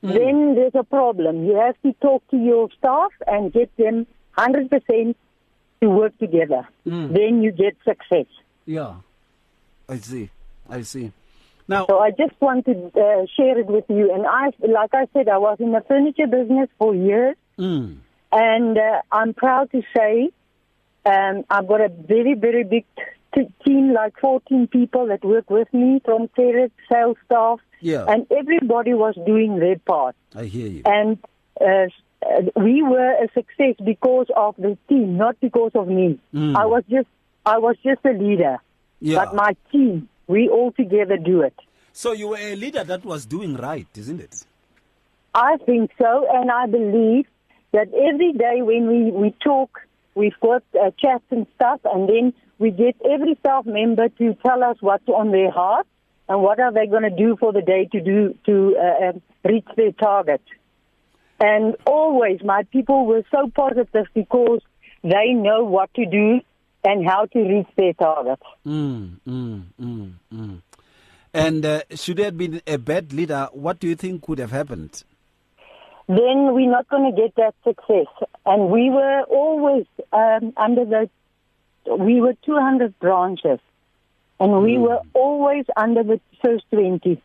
mm. 0.03 0.13
then 0.13 0.55
there's 0.55 0.75
a 0.75 0.83
problem. 0.83 1.45
You 1.45 1.55
have 1.55 1.75
to 1.83 1.93
talk 2.01 2.23
to 2.31 2.37
your 2.37 2.69
staff 2.77 3.11
and 3.27 3.51
get 3.53 3.75
them 3.77 4.05
100% 4.37 5.15
to 5.81 5.89
work 5.89 6.17
together. 6.17 6.67
Mm. 6.85 7.13
Then 7.13 7.41
you 7.41 7.51
get 7.51 7.77
success. 7.85 8.25
Yeah. 8.65 8.95
I 9.87 9.97
see. 9.97 10.29
I 10.69 10.81
see. 10.81 11.11
Now, 11.73 11.87
so 11.87 11.99
I 11.99 12.11
just 12.11 12.39
wanted 12.39 12.93
to 12.93 12.99
uh, 12.99 13.25
share 13.35 13.57
it 13.57 13.65
with 13.65 13.85
you. 13.89 14.13
And 14.13 14.25
I, 14.27 14.51
like 14.59 14.93
I 14.93 15.07
said, 15.13 15.27
I 15.27 15.39
was 15.39 15.57
in 15.59 15.71
the 15.71 15.81
furniture 15.87 16.27
business 16.27 16.69
for 16.77 16.93
years, 16.93 17.35
mm. 17.57 17.97
and 18.31 18.77
uh, 18.77 19.01
I'm 19.11 19.33
proud 19.33 19.71
to 19.71 19.81
say 19.95 20.29
um, 21.05 21.43
I've 21.49 21.67
got 21.67 21.81
a 21.81 21.89
very, 21.89 22.35
very 22.35 22.63
big 22.63 22.85
t- 23.33 23.51
team, 23.65 23.91
like 23.91 24.13
14 24.19 24.67
people 24.67 25.07
that 25.07 25.23
work 25.25 25.49
with 25.49 25.73
me, 25.73 25.99
from 26.05 26.29
sales, 26.35 26.71
sales 26.91 27.17
staff, 27.25 27.59
yeah. 27.81 28.05
and 28.07 28.27
everybody 28.31 28.93
was 28.93 29.15
doing 29.25 29.59
their 29.59 29.79
part. 29.79 30.15
I 30.35 30.45
hear 30.45 30.67
you. 30.67 30.83
And 30.85 31.17
uh, 31.59 31.87
we 32.55 32.83
were 32.83 33.13
a 33.13 33.27
success 33.33 33.75
because 33.83 34.27
of 34.35 34.55
the 34.57 34.77
team, 34.87 35.17
not 35.17 35.39
because 35.39 35.71
of 35.73 35.87
me. 35.87 36.19
Mm. 36.33 36.55
I 36.55 36.65
was 36.65 36.83
just, 36.89 37.07
I 37.45 37.57
was 37.57 37.75
just 37.83 37.99
a 38.05 38.11
leader, 38.11 38.59
yeah. 39.01 39.25
but 39.25 39.35
my 39.35 39.55
team 39.71 40.07
we 40.27 40.49
all 40.49 40.71
together 40.71 41.17
do 41.17 41.41
it. 41.41 41.53
So 41.91 42.11
you 42.11 42.29
were 42.29 42.37
a 42.37 42.55
leader 42.55 42.83
that 42.83 43.05
was 43.05 43.25
doing 43.25 43.55
right, 43.55 43.87
isn't 43.95 44.19
it? 44.19 44.45
I 45.35 45.57
think 45.65 45.91
so, 45.97 46.27
and 46.31 46.51
I 46.51 46.65
believe 46.67 47.25
that 47.71 47.87
every 47.93 48.33
day 48.33 48.61
when 48.61 48.87
we, 48.87 49.11
we 49.11 49.35
talk, 49.43 49.79
we've 50.15 50.39
got 50.41 50.63
uh, 50.79 50.91
chats 50.97 51.23
and 51.31 51.47
stuff, 51.55 51.81
and 51.85 52.07
then 52.07 52.33
we 52.59 52.71
get 52.71 52.95
every 53.09 53.35
staff 53.39 53.65
member 53.65 54.09
to 54.09 54.35
tell 54.45 54.63
us 54.63 54.77
what's 54.79 55.07
on 55.07 55.31
their 55.31 55.51
heart 55.51 55.87
and 56.29 56.41
what 56.41 56.59
are 56.59 56.71
they 56.71 56.87
going 56.87 57.03
to 57.03 57.09
do 57.09 57.35
for 57.39 57.51
the 57.51 57.61
day 57.61 57.89
to 57.91 58.01
do 58.01 58.37
to 58.45 58.77
uh, 58.77 59.09
um, 59.09 59.21
reach 59.43 59.65
their 59.75 59.91
target. 59.91 60.41
And 61.39 61.75
always, 61.85 62.41
my 62.43 62.63
people 62.63 63.05
were 63.05 63.23
so 63.31 63.51
positive 63.53 64.07
because 64.13 64.61
they 65.03 65.33
know 65.33 65.63
what 65.65 65.93
to 65.95 66.05
do 66.05 66.41
and 66.83 67.07
how 67.07 67.25
to 67.25 67.39
reach 67.39 67.67
their 67.75 67.93
target. 67.93 68.39
Mm, 68.65 69.19
mm, 69.27 69.63
mm, 69.79 70.11
mm. 70.33 70.61
And 71.33 71.65
uh, 71.65 71.81
should 71.95 72.17
there 72.17 72.25
have 72.25 72.37
been 72.37 72.61
a 72.67 72.77
bad 72.77 73.11
leader, 73.13 73.49
what 73.53 73.79
do 73.79 73.87
you 73.87 73.95
think 73.95 74.27
would 74.27 74.39
have 74.39 74.51
happened? 74.51 75.03
Then 76.07 76.53
we're 76.53 76.69
not 76.69 76.87
going 76.89 77.13
to 77.13 77.21
get 77.21 77.35
that 77.35 77.55
success. 77.63 78.07
And 78.45 78.69
we 78.69 78.89
were 78.89 79.21
always 79.23 79.85
um, 80.11 80.53
under 80.57 80.85
the, 80.85 81.09
we 81.97 82.21
were 82.21 82.33
200 82.45 82.99
branches, 82.99 83.59
and 84.39 84.61
we 84.61 84.73
mm. 84.73 84.81
were 84.81 84.99
always 85.13 85.65
under 85.75 86.03
the 86.03 86.19
first 86.43 86.65
20. 86.71 87.21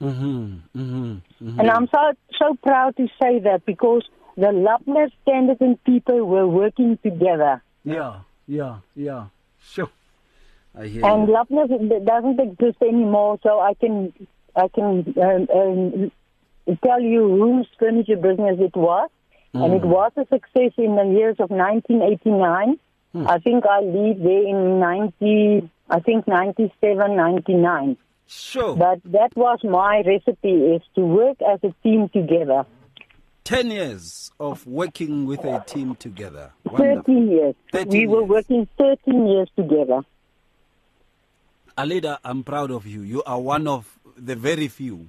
Mm-hmm, 0.00 0.26
mm-hmm, 0.26 0.76
mm-hmm. 0.76 1.60
And 1.60 1.70
I'm 1.70 1.88
so 1.88 2.12
so 2.38 2.54
proud 2.62 2.96
to 2.98 3.08
say 3.20 3.38
that 3.40 3.64
because 3.64 4.06
the 4.36 4.52
Loveless 4.52 5.10
Standerton 5.26 5.78
people 5.86 6.22
were 6.26 6.46
working 6.46 6.98
together. 7.02 7.62
Yeah. 7.82 8.20
Yeah, 8.46 8.78
yeah, 8.94 9.26
sure. 9.62 9.90
I 10.78 10.86
hear 10.86 11.04
and 11.04 11.28
you. 11.28 11.34
Loveness 11.34 12.04
doesn't 12.04 12.40
exist 12.40 12.78
anymore. 12.82 13.38
So 13.42 13.60
I 13.60 13.74
can 13.74 14.12
I 14.54 14.68
can 14.68 15.14
um, 15.20 15.48
um, 15.54 16.12
tell 16.84 17.00
you 17.00 17.28
whose 17.28 17.68
furniture 17.78 18.16
business 18.16 18.58
it 18.60 18.76
was, 18.76 19.10
and 19.54 19.72
it 19.72 19.84
was 19.84 20.12
a 20.16 20.26
success 20.26 20.72
in 20.76 20.96
the 20.96 21.14
years 21.16 21.36
of 21.38 21.50
1989. 21.50 22.78
I 23.26 23.38
think 23.38 23.64
I 23.64 23.80
leave 23.80 24.18
there 24.18 24.46
in 24.46 24.78
90. 24.78 25.70
I 25.88 26.00
think 26.00 26.28
97, 26.28 27.16
99. 27.16 27.96
Sure. 28.26 28.76
But 28.76 29.00
that 29.06 29.34
was 29.34 29.60
my 29.64 30.02
recipe: 30.04 30.50
is 30.50 30.82
to 30.96 31.00
work 31.00 31.38
as 31.40 31.60
a 31.62 31.74
team 31.82 32.08
together. 32.10 32.66
10 33.44 33.70
years 33.70 34.32
of 34.40 34.66
working 34.66 35.24
with 35.24 35.44
a 35.44 35.62
team 35.64 35.94
together. 35.94 36.50
Wonderful. 36.72 37.02
13 37.14 37.30
years. 37.30 37.54
13 37.72 37.90
we 37.92 38.06
were 38.06 38.24
working 38.24 38.66
13 38.78 39.26
years 39.26 39.48
together. 39.56 40.02
Alida, 41.78 42.18
I'm 42.24 42.42
proud 42.42 42.70
of 42.70 42.86
you. 42.86 43.02
You 43.02 43.22
are 43.24 43.40
one 43.40 43.66
of 43.66 43.98
the 44.16 44.34
very 44.34 44.68
few. 44.68 45.08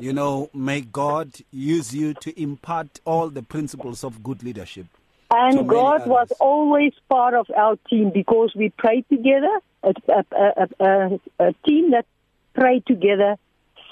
You 0.00 0.12
know, 0.12 0.48
may 0.54 0.80
God 0.80 1.30
use 1.50 1.92
you 1.94 2.14
to 2.14 2.40
impart 2.40 3.00
all 3.04 3.28
the 3.28 3.42
principles 3.42 4.04
of 4.04 4.22
good 4.22 4.42
leadership. 4.44 4.86
And 5.30 5.68
God 5.68 6.06
was 6.06 6.30
always 6.40 6.92
part 7.08 7.34
of 7.34 7.46
our 7.56 7.76
team 7.90 8.10
because 8.14 8.52
we 8.54 8.70
prayed 8.70 9.04
together. 9.10 9.60
A, 9.82 9.92
a, 10.08 10.24
a, 10.32 10.68
a, 10.84 11.20
a 11.48 11.52
team 11.66 11.90
that 11.90 12.06
prayed 12.54 12.86
together 12.86 13.36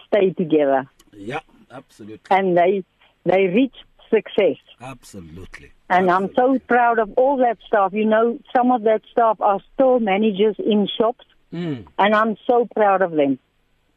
stayed 0.09 0.37
together, 0.37 0.89
Yeah, 1.13 1.41
absolutely. 1.71 2.21
and 2.31 2.57
they 2.57 2.85
they 3.25 3.47
reached 3.47 3.85
success. 4.11 4.57
Absolutely. 4.81 5.73
And 5.89 6.11
I'm 6.11 6.35
so 6.35 6.59
proud 6.59 6.99
of 6.99 7.13
all 7.17 7.37
that 7.39 7.59
staff. 7.67 7.93
You 7.93 8.05
know, 8.07 8.39
some 8.55 8.71
of 8.73 8.83
that 8.83 9.03
staff 9.13 9.41
are 9.41 9.61
store 9.75 10.01
managers 10.01 10.57
in 10.59 10.89
shops, 10.99 11.25
Mm. 11.53 11.87
and 11.99 12.15
I'm 12.15 12.37
so 12.47 12.67
proud 12.75 13.03
of 13.03 13.13
them. 13.13 13.39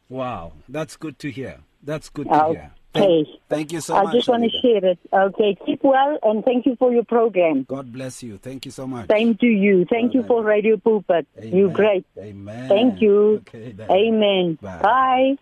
Wow, 0.08 0.52
that's 0.68 0.96
good 0.96 1.18
to 1.20 1.30
hear. 1.30 1.58
That's 1.82 2.08
good 2.08 2.28
to 2.28 2.34
hear. 2.34 2.42
Okay. 2.46 2.68
Thank, 2.92 3.28
thank 3.48 3.72
you 3.72 3.80
so 3.80 3.94
I 3.94 4.02
much. 4.02 4.14
I 4.14 4.18
just 4.18 4.28
want 4.28 4.42
to 4.44 4.50
share 4.60 4.84
it. 4.84 4.98
Okay, 5.12 5.56
keep 5.64 5.82
well, 5.84 6.18
and 6.24 6.44
thank 6.44 6.66
you 6.66 6.74
for 6.76 6.92
your 6.92 7.04
program. 7.04 7.64
God 7.68 7.92
bless 7.92 8.20
you. 8.22 8.38
Thank 8.38 8.64
you 8.66 8.72
so 8.72 8.86
much. 8.86 9.08
Same 9.08 9.36
to 9.36 9.46
you. 9.46 9.84
Thank 9.84 10.12
you 10.14 10.24
for 10.24 10.42
Radio 10.42 10.76
Pulpit. 10.76 11.26
You 11.40 11.70
great. 11.70 12.04
Amen. 12.18 12.68
Thank 12.68 13.00
you. 13.00 13.42
Okay. 13.48 13.74
Amen. 13.88 14.58
Bye. 14.60 14.78
Bye. 14.82 15.38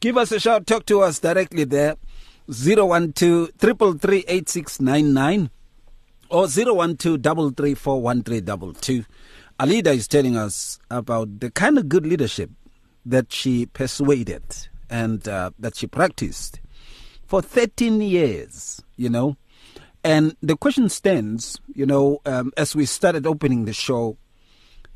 Give 0.00 0.18
us 0.18 0.30
a 0.32 0.40
shout. 0.40 0.66
Talk 0.66 0.84
to 0.86 1.00
us 1.00 1.18
directly 1.20 1.64
there. 1.64 1.96
012 2.50 3.50
333 3.58 4.24
8699 4.28 5.50
or 6.30 6.46
012 6.48 6.96
334 6.96 8.00
1322. 8.02 9.04
Alida 9.60 9.92
is 9.92 10.08
telling 10.08 10.36
us 10.36 10.78
about 10.90 11.40
the 11.40 11.50
kind 11.50 11.78
of 11.78 11.88
good 11.88 12.06
leadership 12.06 12.50
that 13.06 13.32
she 13.32 13.66
persuaded 13.66 14.42
and 14.90 15.26
uh, 15.28 15.50
that 15.58 15.76
she 15.76 15.86
practiced 15.86 16.60
for 17.26 17.42
13 17.42 18.00
years, 18.00 18.82
you 18.96 19.08
know. 19.08 19.36
And 20.04 20.36
the 20.42 20.56
question 20.56 20.88
stands, 20.88 21.60
you 21.74 21.86
know, 21.86 22.20
um, 22.26 22.52
as 22.56 22.74
we 22.74 22.86
started 22.86 23.26
opening 23.26 23.66
the 23.66 23.72
show, 23.72 24.16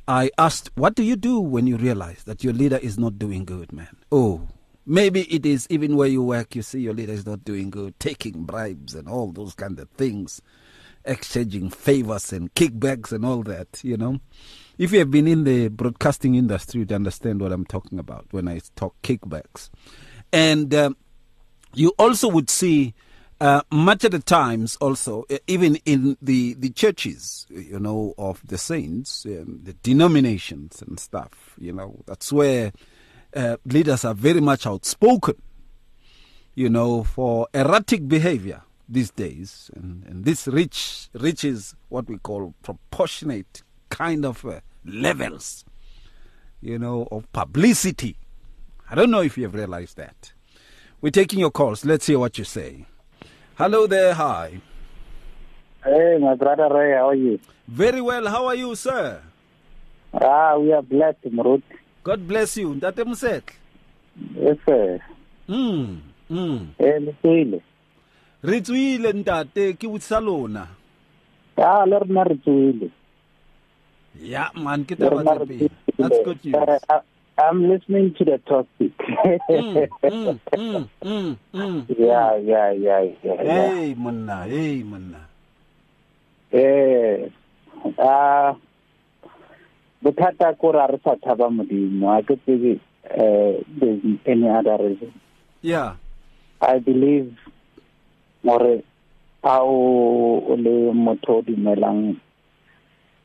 I 0.08 0.30
asked, 0.38 0.70
What 0.74 0.94
do 0.94 1.02
you 1.02 1.16
do 1.16 1.40
when 1.40 1.66
you 1.66 1.76
realize 1.76 2.24
that 2.24 2.42
your 2.42 2.52
leader 2.52 2.76
is 2.76 2.98
not 2.98 3.18
doing 3.18 3.44
good, 3.44 3.72
man? 3.72 3.96
Oh, 4.10 4.48
maybe 4.86 5.22
it 5.22 5.44
is 5.44 5.66
even 5.68 5.96
where 5.96 6.08
you 6.08 6.22
work, 6.22 6.54
you 6.54 6.62
see 6.62 6.80
your 6.80 6.94
leader 6.94 7.12
is 7.12 7.26
not 7.26 7.44
doing 7.44 7.70
good, 7.70 7.98
taking 7.98 8.44
bribes 8.44 8.94
and 8.94 9.08
all 9.08 9.32
those 9.32 9.54
kind 9.54 9.78
of 9.78 9.88
things, 9.90 10.40
exchanging 11.04 11.70
favors 11.70 12.32
and 12.32 12.54
kickbacks 12.54 13.12
and 13.12 13.24
all 13.24 13.42
that, 13.42 13.82
you 13.82 13.96
know. 13.96 14.20
If 14.78 14.92
you 14.92 15.00
have 15.00 15.10
been 15.10 15.26
in 15.26 15.44
the 15.44 15.68
broadcasting 15.68 16.34
industry, 16.34 16.80
you'd 16.80 16.92
understand 16.92 17.40
what 17.40 17.52
I'm 17.52 17.64
talking 17.64 17.98
about 17.98 18.26
when 18.30 18.46
I 18.46 18.60
talk 18.76 18.94
kickbacks. 19.02 19.70
And 20.32 20.74
um, 20.74 20.96
you 21.74 21.92
also 21.98 22.28
would 22.28 22.50
see 22.50 22.94
uh, 23.40 23.62
much 23.70 24.04
of 24.04 24.12
the 24.12 24.18
times 24.18 24.76
also 24.76 25.24
uh, 25.30 25.36
even 25.46 25.76
in 25.84 26.16
the 26.22 26.54
the 26.54 26.70
churches 26.70 27.46
you 27.50 27.78
know 27.78 28.14
of 28.16 28.40
the 28.46 28.56
saints 28.56 29.26
um, 29.26 29.60
the 29.62 29.74
denominations 29.74 30.80
and 30.80 30.98
stuff 30.98 31.54
you 31.58 31.70
know 31.70 32.02
that's 32.06 32.32
where 32.32 32.72
uh, 33.36 33.56
leaders 33.64 34.04
are 34.04 34.14
very 34.14 34.40
much 34.40 34.66
outspoken 34.66 35.34
you 36.54 36.68
know 36.68 37.04
for 37.04 37.46
erratic 37.54 38.08
behavior 38.08 38.62
these 38.88 39.10
days 39.10 39.70
and, 39.76 40.04
and 40.06 40.24
this 40.24 40.48
reach 40.48 41.08
reaches 41.12 41.74
what 41.88 42.08
we 42.08 42.18
call 42.18 42.54
proportionate 42.62 43.62
kind 43.90 44.24
of 44.24 44.44
uh, 44.44 44.60
levels 44.84 45.64
you 46.60 46.78
know 46.78 47.06
of 47.10 47.30
publicity 47.32 48.16
i 48.90 48.94
don't 48.94 49.10
know 49.10 49.20
if 49.22 49.36
you 49.36 49.44
have 49.44 49.54
realized 49.54 49.96
that 49.96 50.32
we're 51.00 51.10
taking 51.10 51.38
your 51.38 51.50
calls. 51.50 51.84
Let's 51.84 52.06
hear 52.06 52.18
what 52.18 52.38
you 52.38 52.44
say. 52.44 52.86
Hello 53.56 53.86
there. 53.86 54.14
Hi. 54.14 54.60
Hey, 55.84 56.16
my 56.20 56.34
brother 56.34 56.68
Ray, 56.74 56.94
how 56.94 57.10
are 57.10 57.14
you? 57.14 57.38
Very 57.68 58.00
well. 58.00 58.26
How 58.26 58.46
are 58.46 58.54
you, 58.54 58.74
sir? 58.74 59.20
Ah, 60.14 60.56
we 60.56 60.72
are 60.72 60.82
blessed, 60.82 61.24
Mrut. 61.26 61.62
God 62.06 62.20
bless 62.28 62.56
you. 62.56 62.68
Ntate 62.74 63.02
Mosetlo. 63.04 63.52
Yes, 64.38 64.56
sir. 64.64 65.00
Mm. 65.48 65.98
Mm. 66.30 66.66
Eh, 66.78 67.00
letswile. 67.02 67.60
Re 68.42 68.60
tswile 68.60 69.12
ntate 69.12 69.72
ke 69.74 69.88
botsa 69.90 70.20
lona. 70.22 70.68
Ah, 71.58 71.84
le 71.84 71.98
rena 71.98 72.22
re 72.24 72.36
tswile. 72.38 72.90
Yeah, 74.22 74.50
man, 74.54 74.84
ke 74.84 74.94
Le 74.98 75.10
taba 75.10 75.18
rena 75.18 75.34
tse 75.34 75.38
re 75.40 75.46
pedi. 75.46 75.70
That's 75.98 76.14
tswile. 76.14 76.24
good 76.24 76.44
news. 76.44 76.54
Uh, 76.54 76.78
I- 76.94 77.02
I'm 77.38 77.68
listening 77.68 78.14
to 78.18 78.24
the 78.24 78.38
topic. 78.48 78.92
Mm, 79.50 79.88
mm, 80.02 80.38
mm, 80.56 80.88
mm, 81.04 81.36
mm. 81.52 81.84
yeah, 81.98 82.36
yeah, 82.36 82.70
yeah, 82.72 83.02
yeah, 83.22 83.42
yeah. 83.42 83.68
Hey, 83.74 83.94
monna. 83.94 84.44
Hey, 84.44 84.82
monna. 84.82 85.20
Eh, 86.52 87.28
ah, 87.98 88.54
bothata 90.06 90.54
ko 90.54 90.70
ra 90.70 90.86
re 90.86 90.98
sa 91.02 91.18
thaba 91.18 91.50
modimo 91.50 92.14
a 92.14 92.22
ke 92.22 92.38
tsebe 92.46 92.78
eh 93.10 93.58
there's 93.78 94.02
any 94.26 94.46
other 94.48 94.78
reason 94.78 95.10
Yeah. 95.66 95.98
i 96.62 96.78
believe 96.78 97.34
gore 98.46 98.82
a 99.42 99.56
o 99.62 100.42
o 100.46 100.54
le 100.54 100.92
motho 100.94 101.38
o 101.38 101.42
dumelang 101.42 102.14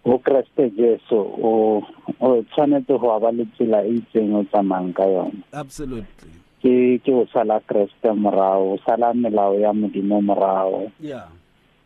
go 0.05 0.17
kreste 0.25 0.73
jesu 0.73 1.17
o 1.21 1.81
o 2.19 2.27
tshwanetse 2.49 2.97
go 2.97 3.13
ba 3.21 3.29
le 3.31 3.45
tsela 3.53 3.85
e 3.85 4.01
itseng 4.01 4.33
o 4.33 4.41
tsamayang 4.49 4.89
ka 4.97 5.05
yone 5.05 5.45
Absolutely. 5.53 6.33
ke 6.61 6.97
ke 7.05 7.11
o 7.13 7.25
sala 7.33 7.61
kreste 7.61 8.09
morago 8.17 8.73
o 8.73 8.81
sala 8.85 9.13
melao 9.13 9.53
ya 9.61 9.69
modimo 9.73 10.17
morago 10.21 10.89
Yeah. 10.97 11.29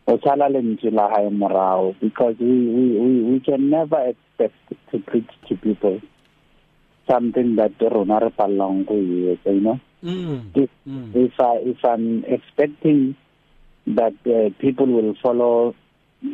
O 0.06 0.18
sala 0.24 0.48
lentswe 0.48 0.90
la 0.90 1.08
hae 1.10 1.30
morago 1.30 1.94
because 2.00 2.36
we, 2.40 2.46
we, 2.76 2.84
we, 3.00 3.22
we 3.32 3.40
can 3.40 3.70
never 3.70 4.00
expect 4.12 4.54
to 4.90 4.98
preach 4.98 5.30
to 5.48 5.56
people 5.56 6.00
something 7.10 7.56
that 7.56 7.72
rona 7.80 8.18
re 8.20 8.30
palelang 8.38 8.84
go 8.86 8.94
etsa 9.34 9.52
you 9.54 9.60
know 9.60 9.80
Mm. 10.04 10.52
if, 10.54 10.70
Mm. 10.86 11.16
if 11.16 11.32
I 11.40 11.56
if 11.72 11.82
I'm 11.82 12.22
expecting 12.28 13.16
that 13.86 14.12
uh, 14.26 14.50
people 14.60 14.86
will 14.86 15.14
follow 15.22 15.74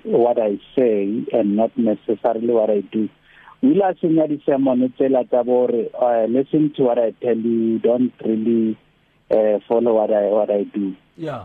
what 0.04 0.36
I 0.38 0.58
say 0.76 1.22
and 1.32 1.56
not 1.56 1.70
necessarily 1.78 2.48
what 2.52 2.70
I 2.70 2.80
do. 2.80 3.08
We 3.62 3.74
la 3.74 3.92
senya 3.94 4.26
di 4.28 4.42
sermon 4.44 4.92
tsela 4.98 5.24
tsa 5.28 5.44
bore 5.44 5.88
uh, 5.94 6.26
listen 6.28 6.72
to 6.76 6.82
what 6.82 6.98
I 6.98 7.12
tell 7.22 7.36
you 7.38 7.78
don't 7.78 8.12
really 8.24 8.76
uh, 9.30 9.60
follow 9.68 9.94
what 9.94 10.10
I 10.12 10.24
what 10.28 10.50
I 10.50 10.64
do. 10.64 10.94
Yeah. 11.16 11.44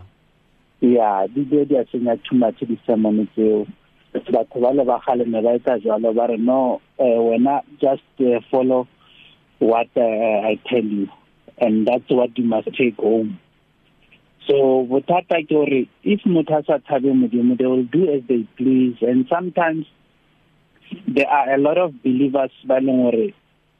Yeah, 0.80 1.26
di 1.26 1.42
be 1.42 1.64
di 1.64 1.74
a 1.74 1.84
senya 1.86 2.22
too 2.22 2.36
much 2.36 2.60
di 2.60 2.78
sermon 2.86 3.28
tseo. 3.34 3.66
Batho 4.14 4.60
ba 4.60 4.70
le 4.70 4.84
ba 4.84 5.00
kgaleme 5.02 5.42
ba 5.42 5.58
etsa 5.58 5.82
jalo 5.82 6.14
ba 6.14 6.28
re 6.28 6.36
no 6.36 6.80
uh, 7.00 7.02
wena 7.02 7.62
just 7.80 8.06
uh, 8.20 8.38
follow 8.48 8.86
what 9.58 9.88
uh, 9.96 10.00
I 10.00 10.60
tell 10.70 10.84
you 10.84 11.08
and 11.58 11.84
that's 11.84 12.08
what 12.08 12.38
you 12.38 12.44
must 12.44 12.68
take 12.76 12.94
home. 12.96 13.40
So 14.46 14.86
bothata 14.88 15.42
ke 15.42 15.48
gore 15.48 15.86
if 16.04 16.20
motho 16.22 16.60
a 16.60 16.64
sa 16.64 16.78
thabe 16.78 17.10
modimo 17.10 17.58
they 17.58 17.66
will 17.66 17.82
do 17.82 18.14
as 18.14 18.22
they 18.28 18.46
please 18.56 18.96
and 19.02 19.26
sometimes 19.28 19.84
there 21.08 21.28
are 21.28 21.54
a 21.54 21.58
lot 21.58 21.76
of 21.76 22.02
believers 22.04 22.52
ba 22.64 22.78
leng 22.78 23.10
gore 23.10 23.32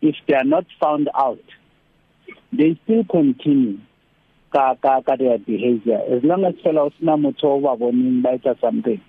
if 0.02 0.16
they 0.26 0.34
are 0.34 0.42
not 0.44 0.66
found 0.80 1.08
out 1.14 1.38
they 2.52 2.76
still 2.82 3.04
continue 3.04 3.78
ka 4.52 4.74
ka 4.82 5.00
ka 5.06 5.16
their 5.16 5.38
behavior 5.38 6.00
as 6.14 6.22
long 6.24 6.44
as 6.44 6.54
fela 6.64 6.86
o 6.86 6.90
sena 6.98 7.16
motho 7.16 7.56
o 7.56 7.60
ba 7.60 7.76
boneng 7.76 8.22
ba 8.22 8.30
etsa 8.38 8.54
something 8.60 9.00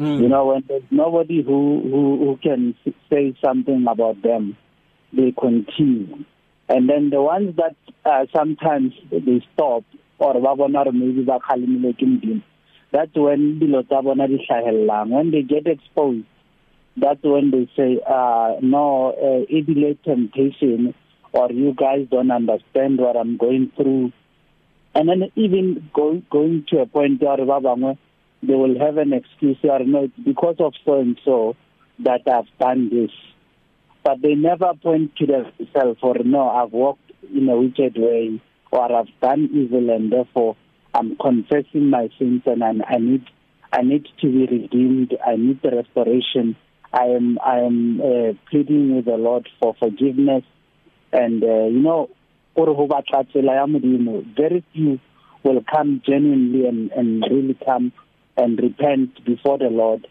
Mm. 0.00 0.16
you 0.22 0.28
know 0.32 0.46
when 0.46 0.64
there's 0.66 0.88
nobody 0.90 1.42
who 1.42 1.58
who 1.92 2.02
who 2.24 2.38
can 2.42 2.74
say 3.10 3.34
something 3.44 3.84
about 3.86 4.16
them 4.22 4.56
they 5.12 5.30
continue 5.32 6.24
and 6.70 6.88
then 6.88 7.10
the 7.10 7.20
ones 7.20 7.54
that 7.56 7.76
uh, 8.06 8.24
sometimes 8.34 8.94
they 9.12 9.44
stop 9.52 9.84
or 10.18 10.40
ba 10.40 10.56
bona 10.56 10.84
gore 10.84 10.92
maybe 10.92 11.20
ba 11.28 11.36
kgalemile 11.44 11.92
ke 11.92 12.08
modimo 12.08 12.40
that's 12.96 13.12
when 13.14 13.60
dilo 13.60 13.84
tsa 13.84 14.00
bona 14.00 14.24
di 14.26 14.40
hlahellang 14.48 15.10
when 15.12 15.30
they 15.36 15.42
get 15.42 15.66
exposed 15.66 16.24
that's 16.96 17.22
when 17.22 17.50
they 17.50 17.68
say, 17.76 18.00
uh, 18.06 18.56
no, 18.60 19.12
uh, 19.14 19.46
ebile 19.52 19.96
temptation, 20.04 20.92
or 21.32 21.50
you 21.52 21.72
guys 21.72 22.06
don't 22.10 22.30
understand 22.32 22.98
what 22.98 23.16
I'm 23.16 23.36
going 23.36 23.70
through. 23.76 24.12
And 24.94 25.08
then 25.08 25.30
even 25.36 25.88
go, 25.94 26.20
going 26.30 26.66
to 26.70 26.80
a 26.80 26.86
point 26.86 27.22
where 27.22 27.36
they 28.42 28.54
will 28.54 28.78
have 28.78 28.96
an 28.96 29.12
excuse 29.12 29.58
or 29.62 29.80
no, 29.80 30.04
it's 30.04 30.14
because 30.24 30.56
of 30.58 30.72
so 30.84 31.00
and 31.00 31.18
so 31.24 31.56
that 32.00 32.22
I've 32.26 32.48
done 32.58 32.88
this. 32.90 33.10
But 34.02 34.22
they 34.22 34.34
never 34.34 34.72
point 34.82 35.14
to 35.16 35.26
themselves 35.26 36.00
or 36.02 36.16
no, 36.24 36.48
I've 36.48 36.72
walked 36.72 37.12
in 37.34 37.48
a 37.48 37.56
wicked 37.56 37.96
way 37.96 38.40
or 38.70 38.92
I've 38.92 39.20
done 39.20 39.50
evil 39.52 39.90
and 39.90 40.10
therefore 40.10 40.56
I'm 40.94 41.16
confessing 41.16 41.90
my 41.90 42.08
sins 42.18 42.42
and 42.46 42.64
I, 42.64 42.72
I 42.88 42.98
need 42.98 43.24
I 43.72 43.82
need 43.82 44.08
to 44.20 44.26
be 44.26 44.46
redeemed. 44.46 45.16
I 45.24 45.36
need 45.36 45.62
the 45.62 45.70
restoration. 45.70 46.56
I 46.92 47.04
am 47.04 47.38
I 47.44 47.60
am 47.60 48.00
uh, 48.00 48.32
pleading 48.50 48.96
with 48.96 49.04
the 49.04 49.16
Lord 49.16 49.48
for 49.60 49.74
forgiveness, 49.78 50.42
and 51.12 51.42
uh, 51.42 51.66
you 51.66 51.78
know, 51.78 52.10
very 54.36 54.64
few 54.72 54.98
will 55.42 55.62
come 55.72 56.02
genuinely 56.06 56.66
and, 56.66 56.90
and 56.92 57.22
really 57.30 57.58
come 57.64 57.92
and 58.36 58.58
repent 58.58 59.24
before 59.24 59.58
the 59.58 59.70
Lord, 59.70 60.06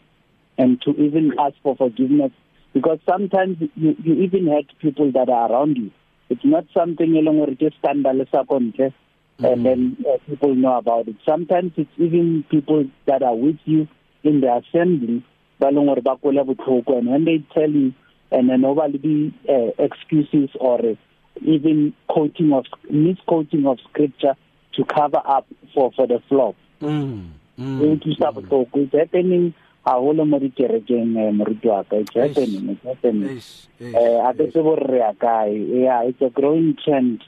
and 0.58 0.82
to 0.82 0.92
even 0.92 1.34
ask 1.40 1.56
for 1.64 1.76
forgiveness. 1.76 2.32
Because 2.74 3.00
sometimes 3.08 3.58
you, 3.76 3.96
you 4.04 4.14
even 4.24 4.48
hurt 4.48 4.66
people 4.80 5.12
that 5.14 5.30
are 5.30 5.52
around 5.52 5.78
you. 5.78 5.92
It's 6.30 6.46
not 6.46 6.66
something 6.74 7.16
along 7.16 7.40
or 7.40 7.48
just 7.56 7.78
scandalous 7.78 8.30
contest 8.48 8.94
and 9.40 9.66
then 9.66 9.98
uh, 10.08 10.18
people 10.30 10.54
know 10.54 10.78
about 10.78 11.08
it. 11.08 11.16
Sometimes 11.28 11.72
it's 11.78 11.90
even 11.98 12.44
people 12.52 12.86
that 13.08 13.24
are 13.24 13.36
with 13.36 13.58
you 13.66 13.88
in 14.24 14.42
the 14.42 14.54
assembly 14.62 15.24
ba 15.60 15.68
leng 15.72 15.88
gore 15.88 16.02
ba 16.02 16.16
kola 16.18 16.44
botlhoko 16.44 16.98
and 16.98 17.08
when 17.08 17.26
they 17.26 17.44
tell 17.54 17.70
you 17.70 17.94
and 18.32 18.50
then 18.50 18.64
over 18.64 18.88
the 18.88 19.32
uh, 19.48 19.84
excuses 19.84 20.50
or 20.60 20.80
uh, 20.80 20.96
even 21.42 21.94
quoting 22.08 22.54
of 22.54 22.66
misquoting 22.90 23.66
of 23.66 23.80
scripture 23.90 24.36
to 24.74 24.86
cover 24.86 25.22
up 25.26 25.46
for 25.74 25.92
for 25.92 26.08
the 26.08 26.22
flaw. 26.30 26.54
Mm 26.82 27.32
mm 27.58 28.02
it's 28.06 28.20
botlhoko 28.20 28.68
it's 28.76 28.94
happening. 28.94 29.54
Haholo 29.86 30.28
mo 30.28 30.40
dikerekeng 30.40 31.16
moruti 31.36 31.68
wa 31.68 31.84
ka? 31.84 31.96
It's 31.98 32.14
happening 32.14 32.70
it's 32.70 32.84
happening. 32.84 33.42
eh 33.80 34.20
a 34.20 34.34
ke 34.34 34.52
se 34.52 34.62
borre 34.62 34.98
ya 35.00 35.14
kae. 35.14 35.84
Yeah 35.84 36.04
it's 36.04 36.22
a 36.22 36.30
growing 36.30 36.78
trend. 36.84 37.24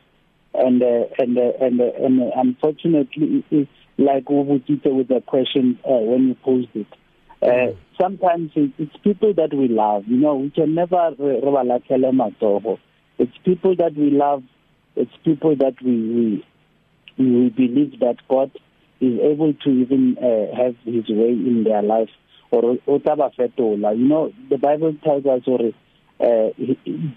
And 0.53 0.83
uh, 0.83 1.07
and 1.17 1.37
uh, 1.37 1.51
and 1.61 1.79
uh, 1.79 1.91
and 2.03 2.21
uh, 2.21 2.31
unfortunately 2.35 3.45
it's 3.51 3.71
like 3.97 4.25
Ubutite 4.25 4.93
with 4.93 5.07
the 5.07 5.21
question 5.21 5.79
uh, 5.85 6.03
when 6.03 6.27
you 6.27 6.35
posed 6.43 6.75
it. 6.75 6.87
Uh, 7.41 7.47
mm. 7.47 7.77
sometimes 7.99 8.51
it's 8.55 8.97
people 9.03 9.33
that 9.33 9.51
we 9.53 9.67
love 9.67 10.03
you 10.07 10.17
know 10.17 10.35
we 10.35 10.49
can 10.51 10.75
never 10.75 11.09
rebalakele 11.17 12.11
matsogo 12.11 12.77
it's 13.21 13.37
people 13.45 13.75
that 13.75 13.95
we 13.95 14.09
love. 14.09 14.41
It's 14.95 15.11
people 15.23 15.55
that 15.57 15.75
we 15.85 16.43
we 17.17 17.23
we 17.23 17.49
believe 17.49 17.99
that 17.99 18.15
God 18.27 18.49
is 18.99 19.19
able 19.19 19.53
to 19.53 19.69
even 19.69 20.17
uh, 20.17 20.55
have 20.55 20.75
his 20.83 21.07
way 21.07 21.29
in 21.29 21.63
their 21.63 21.83
life. 21.83 22.09
Or 22.49 22.77
otaba 22.87 23.31
fetola. 23.37 23.95
You 23.95 24.07
know 24.07 24.33
the 24.49 24.57
bible 24.57 24.95
tells 25.03 25.27
us 25.27 25.43
or 25.45 25.59
uh, 26.19 26.49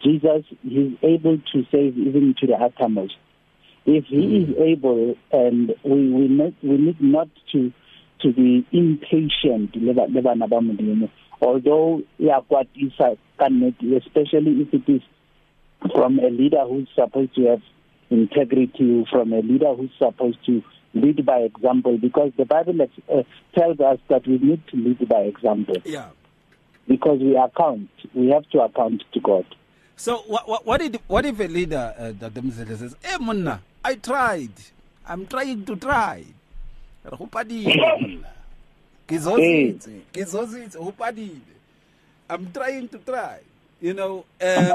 Jesus 0.04 0.44
is 0.62 0.92
able 1.02 1.38
to 1.52 1.64
save 1.72 1.96
even 1.96 2.34
to 2.40 2.46
the 2.48 2.54
uttermost. 2.54 3.16
If 3.86 4.04
he 4.04 4.16
mm. 4.16 4.42
is 4.42 4.56
able 4.58 5.16
and 5.32 5.74
we 5.84 6.10
we 6.10 6.28
need 6.28 6.54
we 6.62 6.76
need 6.76 7.00
not 7.00 7.28
to 7.52 7.72
to 8.20 8.32
be 8.32 8.66
impatient 8.72 9.74
le 9.74 9.94
bana 9.94 10.48
ba 10.48 10.60
modimo. 10.60 11.08
Although 11.40 12.02
ya 12.18 12.42
kwatisa 12.42 13.16
kannete 13.38 13.96
especially 13.96 14.60
if 14.60 14.74
it 14.74 14.86
is 14.86 15.02
from 15.92 16.18
a 16.18 16.28
leader 16.28 16.64
who's 16.68 16.88
supposed 16.94 17.34
to 17.34 17.44
have 17.46 17.62
integrity 18.10 19.04
from 19.10 19.32
a 19.32 19.40
leader 19.40 19.74
who's 19.74 19.90
supposed 19.98 20.38
to 20.46 20.62
lead 20.94 21.24
by 21.26 21.38
example 21.38 21.98
because 21.98 22.30
the 22.36 22.44
bible 22.44 22.74
uh, 22.82 23.22
tells 23.58 23.80
us 23.80 23.98
that 24.08 24.26
we 24.26 24.38
need 24.38 24.62
to 24.68 24.76
lead 24.76 25.08
by 25.08 25.20
example 25.22 25.76
yeah 25.84 26.08
because 26.86 27.18
we 27.20 27.36
account 27.36 27.88
we 28.14 28.28
have 28.28 28.48
to 28.50 28.60
account 28.60 29.02
to 29.12 29.20
god 29.20 29.44
so 29.96 30.18
what 30.28 30.48
what, 30.48 30.64
what 30.66 30.80
did 30.80 31.00
what 31.08 31.26
if 31.26 31.40
a 31.40 31.44
leader 31.44 31.94
uh, 31.98 32.12
that 32.18 32.32
Mzele 32.34 32.78
says 32.78 32.94
hey 33.02 33.16
monna 33.18 33.60
I 33.84 33.96
tried. 33.96 34.52
I'm 35.06 35.26
trying 35.26 35.64
to 35.66 35.76
try. 35.76 36.24
Re 37.04 37.10
go 37.18 37.26
padile. 37.26 37.68
Ke 39.06 39.18
zozitse. 39.20 40.00
Ke 40.10 40.24
zozitse 40.24 40.78
go 40.80 40.90
padile. 40.90 41.36
I'm 42.30 42.50
trying 42.50 42.88
to 42.88 42.98
try. 42.98 43.40
You 43.82 43.92
know, 43.92 44.24
um, 44.40 44.72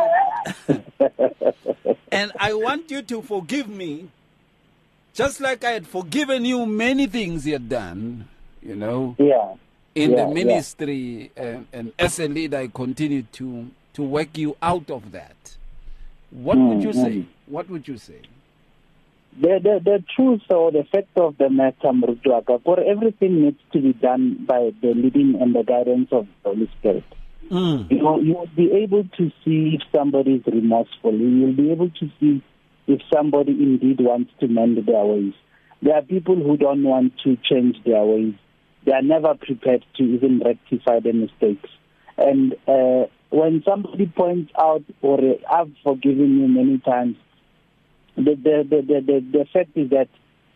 and 2.12 2.32
I 2.40 2.54
want 2.54 2.90
you 2.92 3.02
to 3.04 3.22
forgive 3.22 3.68
me 3.68 4.10
just 5.14 5.42
like 5.42 5.64
I 5.64 5.72
had 5.72 5.88
forgiven 5.88 6.46
you 6.46 6.66
many 6.66 7.08
things 7.08 7.46
you 7.46 7.54
had 7.54 7.68
done, 7.68 8.28
you 8.62 8.76
know. 8.76 9.16
Yeah. 9.18 9.56
In 9.96 10.12
yeah, 10.12 10.26
the 10.26 10.34
ministry 10.34 11.32
yeah. 11.36 11.44
and, 11.44 11.68
and 11.74 11.92
as 12.00 12.20
a 12.20 12.28
leader 12.28 12.58
I 12.58 12.68
continue 12.68 13.24
to 13.24 13.70
to 13.94 14.04
work 14.04 14.38
you 14.38 14.56
out 14.62 14.90
of 14.90 15.12
that. 15.12 15.58
What 16.32 16.58
mm, 16.58 16.70
would 16.70 16.84
you 16.84 16.94
say? 16.94 17.18
Mm. 17.18 17.26
What 17.48 17.70
would 17.70 17.88
you 17.88 17.98
say? 17.98 18.22
The, 19.42 19.60
the 19.62 19.82
the 19.84 20.04
truth 20.16 20.42
or 20.50 20.72
the 20.72 20.84
fact 20.84 21.18
of 21.18 21.38
the 21.38 21.50
matter, 21.50 21.92
Mrutuaka, 21.92 22.64
for 22.64 22.80
everything 22.80 23.44
needs 23.44 23.60
to 23.74 23.82
be 23.82 23.94
done 23.94 24.46
by 24.48 24.72
the 24.82 24.94
leading 24.94 25.42
and 25.42 25.56
the 25.56 25.64
guidance 25.64 26.10
of 26.12 26.28
the 26.44 26.50
Holy 26.50 26.70
Spirit. 26.80 27.04
Mm. 27.50 27.90
You 27.90 27.98
know, 27.98 28.20
you 28.20 28.34
will 28.36 28.50
be 28.56 28.72
able 28.72 29.04
to 29.18 29.32
see 29.44 29.76
if 29.76 29.82
somebody 29.96 30.36
is 30.36 30.44
remorseful. 30.46 31.14
You 31.14 31.48
will 31.48 31.54
be 31.54 31.72
able 31.72 31.90
to 31.90 32.10
see 32.20 32.44
if 32.88 33.02
somebody 33.14 33.52
indeed 33.52 34.00
wants 34.00 34.32
to 34.40 34.48
mend 34.48 34.78
their 34.86 35.06
ways. 35.06 35.34
There 35.82 35.96
are 35.96 36.02
people 36.02 36.36
who 36.36 36.58
don't 36.58 36.84
want 36.84 37.14
to 37.24 37.38
change 37.38 37.78
their 37.86 38.04
ways. 38.04 38.34
They 38.86 38.94
are 38.94 39.02
never 39.02 39.34
prepared 39.36 39.86
to 39.98 40.04
even 40.04 40.42
rectify 40.44 41.00
their 41.00 41.14
mistakes. 41.14 41.70
And 42.18 42.54
uh, 42.68 43.08
when 43.30 43.64
somebody 43.66 44.06
points 44.08 44.52
out, 44.58 44.84
or 45.02 45.20
I've 45.50 45.72
forgiven 45.84 46.40
you 46.40 46.48
many 46.48 46.80
times, 46.80 47.16
the, 48.16 48.36
the, 48.36 48.66
the, 48.70 49.02
the, 49.02 49.26
the 49.32 49.46
fact 49.54 49.72
is 49.76 49.90
that, 49.92 50.10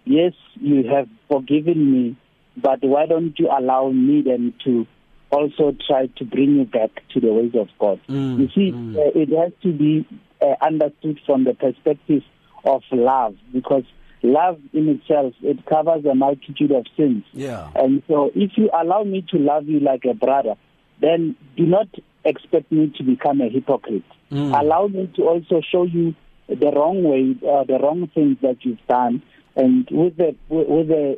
yes, 0.06 0.34
you 0.56 0.84
have 0.90 1.08
forgiven 1.30 1.92
me, 1.92 2.18
but 2.58 2.80
why 2.82 3.06
don't 3.06 3.38
you 3.40 3.50
allow 3.50 3.90
me 3.90 4.22
then 4.26 4.54
to 4.66 4.86
also 5.34 5.76
try 5.88 6.08
to 6.08 6.26
bring 6.26 6.56
you 6.56 6.66
back 6.66 6.92
to 7.14 7.20
the 7.20 7.34
ways 7.34 7.54
of 7.56 7.68
God? 7.80 8.00
Mm, 8.08 8.40
you 8.40 8.48
see, 8.56 8.72
mm. 8.72 8.96
uh, 8.96 9.12
it 9.16 9.30
has 9.30 9.52
to 9.64 9.72
be 9.72 10.06
uh, 10.42 10.56
understood 10.62 11.20
from 11.26 11.44
the 11.44 11.54
perspective 11.54 12.24
of 12.64 12.82
love 12.92 13.36
because 13.52 13.84
love 14.22 14.60
in 14.72 14.88
itself 14.88 15.34
it 15.42 15.66
covers 15.66 16.06
a 16.06 16.16
multitude 16.16 16.72
of 16.72 16.86
sins 16.96 17.26
yeah 17.34 17.70
and 17.76 18.02
so 18.08 18.32
if 18.34 18.52
you 18.56 18.70
allow 18.74 19.04
me 19.04 19.22
to 19.30 19.38
love 19.38 19.68
you 19.68 19.82
like 19.82 20.06
a 20.10 20.14
brother 20.14 20.56
then 21.02 21.36
do 21.58 21.66
not 21.66 21.88
expect 22.24 22.72
me 22.72 22.90
to 22.98 23.04
become 23.04 23.42
a 23.42 23.50
hypocrite 23.50 24.06
mm. 24.32 24.62
allow 24.62 24.88
me 24.88 25.12
to 25.14 25.24
also 25.24 25.60
show 25.70 25.84
you 25.84 26.16
the 26.48 26.72
wrong 26.72 27.04
way, 27.04 27.36
uh, 27.48 27.64
the 27.64 27.80
wrong 27.82 28.10
things 28.14 28.38
that 28.42 28.58
you've 28.62 28.86
done, 28.88 29.22
and 29.56 29.88
with 29.92 30.18
the 30.18 30.36
with 30.50 30.88
the 30.88 31.18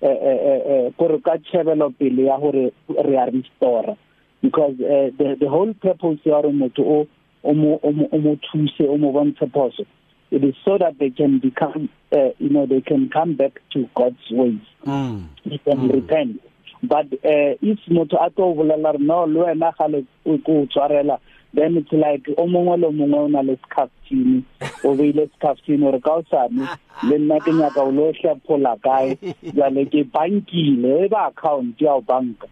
gore 0.00 1.18
ka 1.24 1.38
tshebelo 1.38 1.90
pele 1.98 2.24
ya 2.24 2.38
gore 2.38 2.72
re 2.88 3.16
a 3.16 3.26
restore 3.26 3.96
because 4.42 4.74
uh, 4.80 5.10
the 5.18 5.36
the 5.38 5.48
whole 5.48 5.74
purpose 5.74 6.20
ya 6.24 6.40
gore 6.42 6.52
motho 6.52 6.82
o 6.82 7.06
o 7.44 7.54
mo 7.54 7.78
o 7.82 8.36
thuse 8.36 8.88
o 8.88 8.96
mo 8.96 9.12
bontshe 9.12 9.46
phoso 9.52 9.84
it 10.30 10.44
is 10.44 10.54
so 10.64 10.78
that 10.78 10.98
they 10.98 11.10
can 11.10 11.38
become 11.38 11.88
uh, 12.12 12.30
you 12.38 12.48
know 12.48 12.66
they 12.66 12.80
can 12.80 13.10
come 13.10 13.34
back 13.34 13.60
to 13.72 13.88
God's 13.94 14.30
ways 14.30 14.60
mm. 14.86 15.26
they 15.44 15.58
can 15.58 15.88
mm. 15.88 15.92
repent 15.92 16.40
but 16.82 17.06
uh, 17.12 17.52
if 17.60 17.78
motho 17.88 18.16
a 18.24 18.30
tlo 18.30 18.54
bolela 18.56 18.98
no 18.98 19.24
le 19.24 19.40
wena 19.40 19.72
ga 19.76 19.86
le 19.86 20.06
go 20.24 20.66
tshwarela 20.66 21.18
then 21.52 21.76
it's 21.76 21.92
like 21.92 22.26
o 22.36 22.46
mongwe 22.46 22.76
le 22.80 22.90
mongwe 22.90 23.18
o 23.18 23.28
na 23.28 23.42
le 23.42 23.56
scaftini 23.56 24.42
o 24.84 24.94
beile 24.94 25.28
scaftini 25.36 25.78
gore 25.78 26.00
ka 26.00 26.14
o 26.14 26.22
sane 26.30 26.68
le 27.02 27.18
nna 27.18 27.40
ke 27.40 27.52
nyaka 27.52 27.82
o 27.82 27.90
lo 27.90 28.12
hlephola 28.12 28.76
kae? 28.82 29.16
Jale 29.42 29.84
ke 29.90 30.04
bankile 30.04 31.04
e 31.04 31.08
ba 31.08 31.26
account 31.28 31.80
ya 31.80 31.94
o 31.98 32.00
banka. 32.00 32.46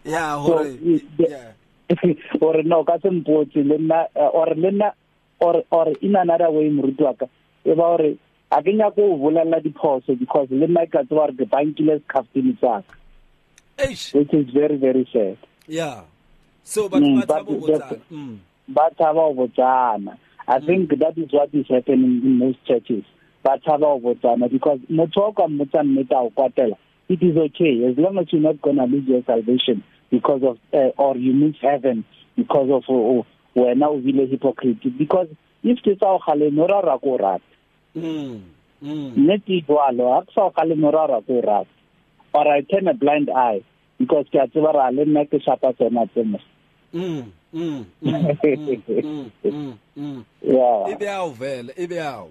Gore 2.40 2.62
no 2.64 2.84
ka 2.84 2.98
se 3.02 3.10
mpotse 3.10 3.62
le 3.62 3.78
nna 3.78 4.06
or 4.16 4.54
le 4.56 4.70
nna 4.70 4.92
or 5.40 5.62
or 5.70 5.92
in 6.00 6.16
another 6.16 6.50
way 6.50 6.68
moruti 6.70 7.02
wa 7.02 7.14
ka 7.14 7.26
e 7.64 7.74
ba 7.74 7.94
gore 7.94 8.16
a 8.50 8.62
ke 8.62 8.74
nyaka 8.74 8.98
o 8.98 9.16
bolela 9.16 9.62
diphoso 9.62 10.18
because 10.18 10.50
le 10.50 10.66
nna 10.66 10.90
ka 10.90 11.06
tseba 11.06 11.30
gore 11.30 11.38
ke 11.38 11.50
bankile 11.50 12.00
scaftini 12.02 12.58
sa 12.60 12.82
ka. 12.82 12.94
Which 13.78 14.34
is 14.34 14.50
very 14.50 14.76
very 14.76 15.08
sad. 15.12 15.38
Yeah 15.68 16.02
so 16.68 16.88
but 16.88 17.02
mm, 17.02 17.26
but, 17.26 17.46
but 17.46 18.10
mm. 18.12 18.38
Ba 18.68 18.90
tshaba 18.98 19.34
go 19.34 19.46
botsana. 19.48 20.18
I 20.46 20.60
think 20.60 20.90
that 20.98 21.18
is 21.18 21.32
what 21.32 21.52
is 21.52 21.66
happening 21.68 22.22
in 22.24 22.38
most 22.38 22.64
churches. 22.66 23.04
Ba 23.42 23.58
tshaba 23.58 24.00
go 24.00 24.14
botsana 24.14 24.50
because 24.50 24.78
motho 24.90 25.28
o 25.28 25.32
ka 25.32 25.46
mmotsa 25.46 25.82
nnete 25.82 26.12
a 26.12 26.20
o 26.20 26.30
kwatela 26.30 26.76
it 27.08 27.22
is 27.22 27.36
okay. 27.36 27.84
As 27.88 27.96
long 27.96 28.18
as 28.18 28.26
you're 28.32 28.42
not 28.42 28.60
going 28.60 28.76
to 28.76 28.84
lose 28.84 29.08
your 29.08 29.22
salvation 29.24 29.82
because 30.10 30.42
of 30.42 30.58
uh, 30.74 30.92
or 31.00 31.16
you 31.16 31.32
miss 31.32 31.56
heaven 31.62 32.04
because 32.36 32.68
of 32.70 32.84
uh, 32.88 33.22
wena 33.58 33.88
o 33.88 33.98
bile 33.98 34.26
hypocrite. 34.26 34.96
Because 34.98 35.28
if 35.62 35.78
ke 35.78 35.98
tsa 35.98 36.06
o 36.06 36.18
gale 36.26 36.50
no 36.50 36.66
ra 36.66 36.80
ra 36.80 36.98
ko 36.98 37.16
rat 37.16 37.42
Mm. 37.96 38.42
Mm. 38.82 39.16
nne 39.16 39.38
ke 39.42 39.64
jwalo 39.66 40.12
ha 40.12 40.20
ke 40.22 40.32
sa 40.34 40.42
o 40.46 40.90
ra 40.92 41.06
ra 41.06 41.20
ko 41.20 41.40
rat 41.40 41.66
or 42.34 42.46
i 42.48 42.60
turn 42.60 42.86
a 42.86 42.94
blind 42.94 43.30
eye 43.30 43.62
because 43.98 44.26
ke 44.30 44.36
a 44.36 44.46
tseba 44.46 44.72
ra 44.74 44.90
le 44.90 45.04
nna 45.04 45.24
ke 45.24 45.40
shapa 45.42 45.72
tsona 45.72 46.06
tse 46.12 46.22
mo 46.22 46.38
Mm. 47.54 47.84
Mm. 48.02 48.38
Mm. 48.88 49.30
Mm. 49.44 49.44
Mm. 49.44 49.78
Mm. 49.96 50.24
yeah 50.42 50.88
Ibe 50.92 51.04
yawo 51.04 51.30
vele, 51.30 51.72
ibe 51.76 51.94
yawo. 51.96 52.30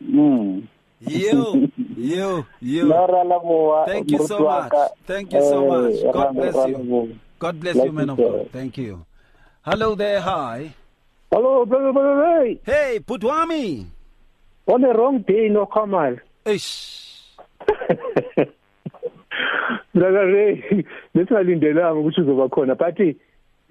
mm 0.00 0.62
Yo, 1.00 1.68
yo, 1.98 2.44
yo. 2.62 2.86
no 2.86 3.06
ra 3.06 3.22
la 3.24 3.38
boa 3.38 3.84
Thank 3.86 4.10
you 4.10 4.26
so 4.26 4.38
much. 4.40 4.72
Thank 5.06 5.32
you 5.32 5.40
so 5.42 5.66
much. 5.66 6.02
God 6.12 6.32
bless 6.34 6.54
you. 6.68 7.18
God 7.38 7.60
bless 7.60 7.76
you, 7.76 7.82
Bless 7.82 7.92
man 7.92 8.10
of 8.10 8.18
you, 8.18 8.24
God. 8.24 8.32
sir. 8.44 8.48
Thank 8.52 8.78
you. 8.78 9.04
Hello 9.62 9.94
there, 9.94 10.20
hi. 10.20 10.72
Hello, 11.30 11.66
brother, 11.66 11.92
brother, 11.92 12.44
hey. 12.44 12.60
Hey, 12.64 12.98
Putwami. 13.00 13.86
On 14.66 14.80
the 14.80 14.88
wrong 14.88 15.18
day, 15.28 15.48
no 15.50 15.66
Kamal. 15.66 16.16
Ish. 16.46 17.20
Brother 19.94 20.26
Ray, 20.26 20.84
lesingalindelanga 21.14 21.94
ukuthi 21.94 22.20
uzoba 22.20 22.48
khona 22.48 22.74
but 22.74 22.98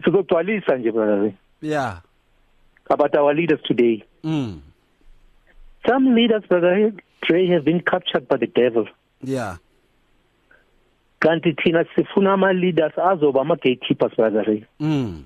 sizogcwalisa 0.04 0.78
nje 0.78 0.92
brother 0.92 1.20
Ray 1.22 1.32
Yeah. 1.62 2.02
about 2.90 3.16
our 3.16 3.34
leaders 3.34 3.62
today. 3.64 4.04
Mm. 4.24 4.62
Some 5.88 6.16
leaders, 6.16 6.44
brother 6.50 6.92
Ray, 7.30 7.48
have 7.48 7.64
been 7.66 7.80
captured 7.82 8.28
by 8.28 8.38
the 8.38 8.48
devil. 8.48 8.88
Yeah. 9.24 9.58
Kanti 11.20 11.54
thina 11.54 11.86
sifuna 11.96 12.34
ama 12.34 12.54
leaders 12.54 12.94
azoba 12.98 13.42
ama 13.42 13.56
gatekeepers 13.56 14.16
brother 14.16 14.44
Ray. 14.44 14.64
Mm. 14.80 15.24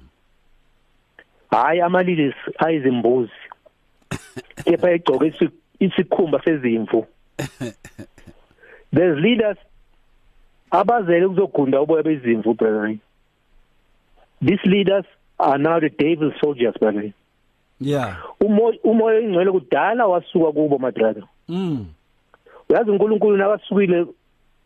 Hayi 1.51 1.81
ama 1.81 2.03
leaders 2.03 2.35
ayizimbuzi. 2.57 3.31
Kepha 4.65 4.91
egcoke 4.91 5.27
isi- 5.27 5.49
isikhumba 5.79 6.41
sezimvu. 6.43 7.07
There's 8.93 9.17
leaders 9.19 9.57
abazele 10.71 11.25
ukuzogunda 11.25 11.81
uboya 11.81 12.03
bezimvu 12.03 12.53
brother 12.53 12.81
Ray. 12.81 12.97
These 14.41 14.63
leaders 14.65 15.05
are 15.39 15.57
now 15.57 15.79
the 15.79 15.89
devil's 15.89 16.33
soldiers 16.41 16.75
Ray. 16.81 17.13
Yeah. 17.81 18.15
umoya 18.41 18.79
umoya 18.83 19.17
oyingcwele 19.17 19.51
kudala 19.51 20.07
wasuka 20.07 20.51
kubo 20.51 20.77
my 20.79 20.91
brother 20.91 21.23
Mm. 21.49 21.85
uyazi 22.69 22.91
uNkulunkulu 22.91 23.37
nakasukile 23.37 24.05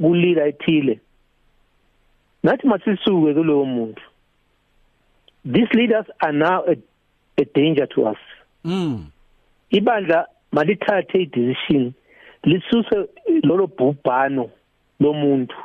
kulila 0.02 0.46
ethile 0.48 1.00
nathi 2.44 2.68
masisuke 2.68 3.34
kulowo 3.34 3.66
muntu 3.66 4.02
these 5.52 5.74
leaders 5.74 6.06
are 6.20 6.34
now 6.38 6.64
a, 6.68 6.76
a 7.38 7.46
danger 7.56 7.88
to 7.90 8.02
us 8.12 8.18
Mm. 8.66 9.06
ibandla 9.70 10.28
malithathe 10.52 11.22
idecision 11.22 11.94
lisuse 12.44 13.08
lolo 13.44 13.68
bhubhano 13.68 14.50
lomuntu 15.00 15.56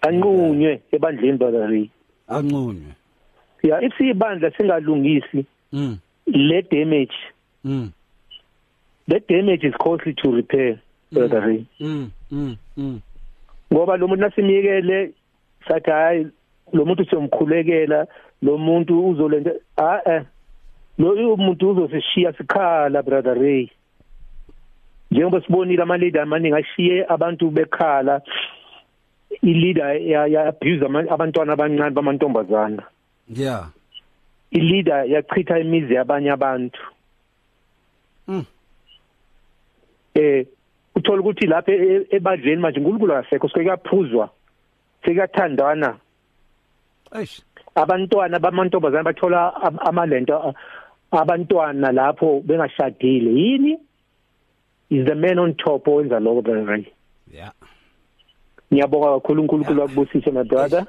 anqunywe 0.00 0.80
ebandleni 0.92 1.38
brother 1.38 1.86
Anqunywe. 2.28 2.94
Yeah 3.62 3.82
if 3.84 3.92
siyibandla 3.98 4.50
singalungisi 4.50 5.44
Mm. 5.72 5.98
le 6.26 6.62
damage 6.62 7.14
Mm. 7.64 7.92
the 9.08 9.20
damage 9.28 9.64
is 9.68 9.74
costly 9.74 10.14
to 10.14 10.30
repair 10.32 10.78
brother 11.12 11.40
Ray. 11.40 11.64
Mm. 11.80 12.10
Mm. 12.32 12.56
Mm. 12.76 13.00
ngoba 13.72 13.96
lo 13.96 14.08
muntu 14.08 14.20
nasimiyekele 14.22 15.10
sathi 15.68 15.90
hayi 15.90 16.26
lo 16.72 16.84
muntu 16.84 17.04
siyomkhulekela 17.04 18.06
lo 18.42 18.58
muntu 18.58 19.08
uzolenza 19.08 19.50
ah 19.76 20.00
eh 20.06 20.22
lo 20.98 21.34
umuntu 21.34 21.70
uzosishiya 21.70 22.32
sikhala 22.32 23.02
brother 23.02 23.34
Ray 23.38 23.68
njengoba 25.10 25.40
sibonile 25.40 25.82
ama 25.82 25.96
leader 25.96 26.22
amaningi 26.22 26.54
ashiye 26.56 27.04
abantu 27.08 27.50
bekhala 27.50 28.22
i 29.42 29.54
leader 29.54 29.96
ya, 30.02 30.26
ya 30.26 30.46
abuse 30.48 30.84
abantwana 31.10 31.52
abancane 31.52 31.90
bamantombazana 31.90 32.82
Yeah. 33.34 33.70
i 34.50 34.58
leader 34.60 35.04
yachitha 35.06 35.58
imizi 35.58 35.94
yabanye 35.94 36.30
abantu 36.30 36.80
Mm. 38.28 38.44
eh 40.14 40.46
uthola 40.94 41.20
ukuthi 41.20 41.46
lapha 41.46 41.72
e- 41.72 41.76
e- 41.96 42.06
ebadleni 42.16 42.60
manje 42.62 42.78
uNkulunkulu 42.80 43.14
akasekho 43.14 43.48
sekuyaphuzwa 43.48 44.30
sekuyathandana 45.04 45.96
Ish. 47.22 47.42
abantwana 47.74 48.38
bamantombazana 48.38 49.02
bathola 49.04 49.54
am- 49.62 49.78
amalento 49.80 50.34
a- 50.36 50.54
abantwana 51.10 51.92
lapho 51.92 52.40
bengashadile 52.40 53.30
yini 53.30 53.78
is 54.90 55.06
the 55.06 55.14
man 55.14 55.38
on 55.38 55.54
top 55.54 55.88
owenza 55.88 56.20
lokho 56.20 56.42
brother 56.42 56.84
Yeah. 57.32 57.52
ngiyabonga 58.72 59.06
kakhulu 59.20 59.42
uNkulunkulu 59.42 59.78
Yeah. 59.80 59.90
akubusise 59.90 60.30
my 60.30 60.44
brother 60.44 60.86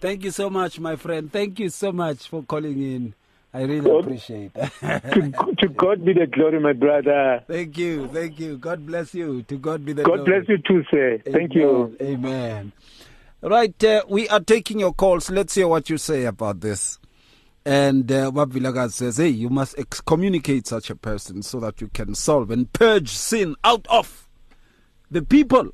Thank 0.00 0.24
you 0.24 0.30
so 0.30 0.48
much, 0.48 0.80
my 0.80 0.96
friend. 0.96 1.30
Thank 1.30 1.58
you 1.58 1.68
so 1.68 1.92
much 1.92 2.26
for 2.28 2.42
calling 2.42 2.80
in. 2.80 3.14
I 3.52 3.62
really 3.62 3.80
God- 3.80 4.04
appreciate. 4.04 4.54
to, 4.54 5.32
to 5.58 5.68
God 5.76 6.04
be 6.04 6.12
the 6.14 6.26
glory 6.26 6.60
my 6.60 6.72
brother 6.72 7.42
thank 7.46 7.76
you, 7.76 8.08
thank 8.08 8.38
you. 8.38 8.56
God 8.56 8.86
bless 8.86 9.12
you. 9.12 9.42
To 9.42 9.56
God 9.58 9.84
be 9.84 9.92
the 9.92 10.04
God 10.04 10.24
glory. 10.24 10.40
bless 10.40 10.48
you 10.48 10.58
too 10.58 10.84
sir 10.90 11.20
thank 11.24 11.54
you 11.54 11.96
Amen. 12.00 12.24
Amen. 12.24 12.72
Right, 13.42 13.84
uh, 13.84 14.04
we 14.08 14.28
are 14.28 14.40
taking 14.40 14.78
your 14.78 14.92
calls. 14.92 15.30
Let's 15.30 15.54
hear 15.54 15.66
what 15.66 15.88
you 15.90 15.96
say 15.96 16.26
about 16.26 16.60
this. 16.60 16.98
And 17.64 18.10
uh, 18.12 18.30
Wabilaga 18.30 18.90
says, 18.90 19.16
hey, 19.16 19.28
you 19.28 19.48
must 19.48 19.78
excommunicate 19.78 20.66
such 20.66 20.90
a 20.90 20.96
person 20.96 21.42
so 21.42 21.58
that 21.60 21.80
you 21.80 21.88
can 21.88 22.14
solve 22.14 22.50
and 22.50 22.72
purge 22.72 23.08
sin 23.08 23.56
out 23.64 23.86
of 23.88 24.28
the 25.10 25.22
people. 25.22 25.70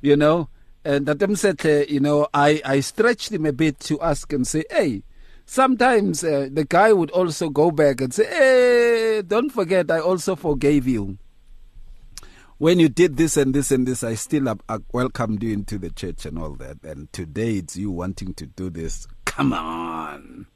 You 0.00 0.16
know, 0.16 0.48
and 0.84 1.06
them 1.06 1.36
said, 1.36 1.64
uh, 1.64 1.84
you 1.88 2.00
know, 2.00 2.28
I, 2.32 2.62
I 2.64 2.80
stretched 2.80 3.32
him 3.32 3.46
a 3.46 3.52
bit 3.52 3.80
to 3.80 4.00
ask 4.00 4.32
and 4.32 4.46
say, 4.46 4.64
hey, 4.70 5.02
sometimes 5.46 6.24
uh, 6.24 6.48
the 6.50 6.64
guy 6.64 6.92
would 6.92 7.10
also 7.10 7.50
go 7.50 7.70
back 7.70 8.00
and 8.00 8.12
say, 8.14 8.26
hey, 8.26 9.22
don't 9.26 9.50
forget, 9.50 9.90
I 9.90 10.00
also 10.00 10.36
forgave 10.36 10.86
you 10.86 11.18
when 12.60 12.78
you 12.78 12.90
did 12.90 13.16
this 13.16 13.38
and 13.38 13.54
this 13.54 13.70
and 13.70 13.88
this, 13.88 14.04
I 14.04 14.14
still 14.16 14.44
have, 14.44 14.60
uh, 14.68 14.80
welcomed 14.92 15.42
you 15.42 15.54
into 15.54 15.78
the 15.78 15.88
church 15.88 16.26
and 16.26 16.38
all 16.38 16.52
that. 16.56 16.84
And 16.84 17.10
today 17.10 17.54
it's 17.54 17.74
you 17.74 17.90
wanting 17.90 18.34
to 18.34 18.44
do 18.44 18.68
this. 18.68 19.06
Come 19.24 19.54
on. 19.54 20.46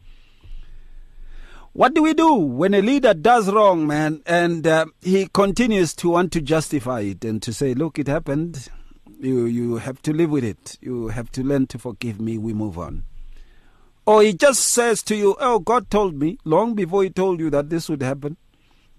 What 1.72 1.94
do 1.94 2.02
we 2.02 2.12
do 2.12 2.34
when 2.34 2.74
a 2.74 2.82
leader 2.82 3.14
does 3.14 3.50
wrong, 3.50 3.86
man, 3.86 4.20
and 4.26 4.66
uh, 4.66 4.84
he 5.00 5.28
continues 5.32 5.94
to 5.94 6.10
want 6.10 6.30
to 6.32 6.42
justify 6.42 7.00
it 7.00 7.24
and 7.24 7.42
to 7.42 7.54
say, 7.54 7.72
"Look, 7.72 7.98
it 7.98 8.06
happened. 8.06 8.68
You 9.24 9.46
you 9.46 9.76
have 9.76 10.02
to 10.02 10.12
live 10.12 10.30
with 10.30 10.44
it. 10.44 10.78
You 10.80 11.08
have 11.08 11.32
to 11.32 11.42
learn 11.42 11.66
to 11.68 11.78
forgive 11.78 12.20
me. 12.20 12.38
We 12.38 12.52
move 12.52 12.78
on." 12.78 13.04
Or 14.06 14.22
he 14.22 14.34
just 14.34 14.60
says 14.60 15.02
to 15.04 15.16
you, 15.16 15.34
"Oh, 15.40 15.58
God 15.58 15.90
told 15.90 16.14
me 16.14 16.38
long 16.44 16.74
before 16.74 17.02
He 17.02 17.10
told 17.10 17.40
you 17.40 17.50
that 17.50 17.70
this 17.70 17.88
would 17.88 18.02
happen." 18.02 18.36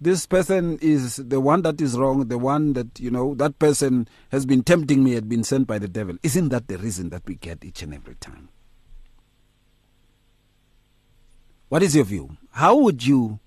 this 0.00 0.26
person 0.26 0.78
is 0.82 1.16
the 1.16 1.40
one 1.40 1.62
that 1.62 1.80
is 1.80 1.98
wrong, 1.98 2.28
the 2.28 2.38
one 2.38 2.74
that, 2.74 3.00
you 3.00 3.10
know, 3.10 3.34
that 3.36 3.58
person 3.58 4.06
has 4.30 4.44
been 4.44 4.62
tempting 4.62 5.02
me, 5.02 5.12
had 5.12 5.28
been 5.28 5.42
sent 5.42 5.66
by 5.66 5.78
the 5.78 5.88
devil. 5.88 6.16
Isn't 6.22 6.50
that 6.50 6.68
the 6.68 6.76
reason 6.76 7.08
that 7.10 7.22
we 7.26 7.36
get 7.36 7.64
each 7.64 7.82
and 7.82 7.94
every 7.94 8.16
time? 8.16 8.50
What 11.68 11.82
is 11.82 11.96
your 11.96 12.04
view? 12.04 12.36
How 12.52 12.76
would 12.76 13.06
you 13.06 13.40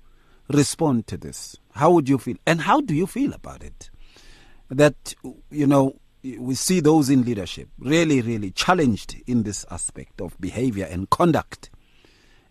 respond 0.50 1.08
to 1.08 1.18
this? 1.18 1.56
How 1.74 1.92
would 1.92 2.10
you 2.10 2.18
feel? 2.18 2.38
And 2.46 2.62
how 2.62 2.82
do 2.82 2.96
you 2.96 3.06
feel 3.06 3.34
about 3.34 3.64
it? 3.64 3.92
That, 4.70 5.14
you 5.52 5.68
know, 5.68 6.00
we 6.24 6.56
see 6.56 6.80
those 6.80 7.10
in 7.10 7.24
leadership 7.24 7.70
really, 7.80 8.22
really 8.22 8.52
challenged 8.52 9.16
in 9.26 9.44
this 9.44 9.66
aspect 9.72 10.22
of 10.22 10.40
behavior 10.40 10.88
and 10.90 11.10
conduct, 11.10 11.70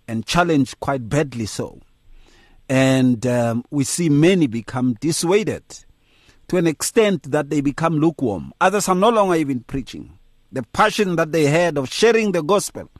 and 0.06 0.24
challenged 0.24 0.80
quite 0.80 1.08
badly 1.08 1.46
so 1.46 1.80
and 2.68 3.26
um, 3.26 3.64
we 3.70 3.84
see 3.84 4.08
many 4.08 4.46
become 4.46 4.94
dissuaded 5.00 5.62
to 6.48 6.56
an 6.56 6.66
extent 6.66 7.30
that 7.30 7.50
they 7.50 7.60
become 7.60 7.98
lukewarm. 7.98 8.52
Others 8.60 8.88
are 8.88 8.94
no 8.94 9.10
longer 9.10 9.34
even 9.36 9.60
preaching. 9.60 10.18
The 10.52 10.62
passion 10.62 11.16
that 11.16 11.32
they 11.32 11.46
had 11.46 11.76
of 11.76 11.92
sharing 11.92 12.32
the 12.32 12.42
gospel, 12.42 12.90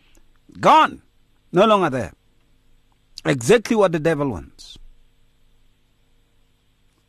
gone, 0.61 1.03
no 1.53 1.67
longer 1.67 1.91
there. 1.91 2.13
Exactly 3.25 3.77
what 3.77 3.93
the 3.93 3.99
devil 3.99 4.29
wants. 4.29 4.79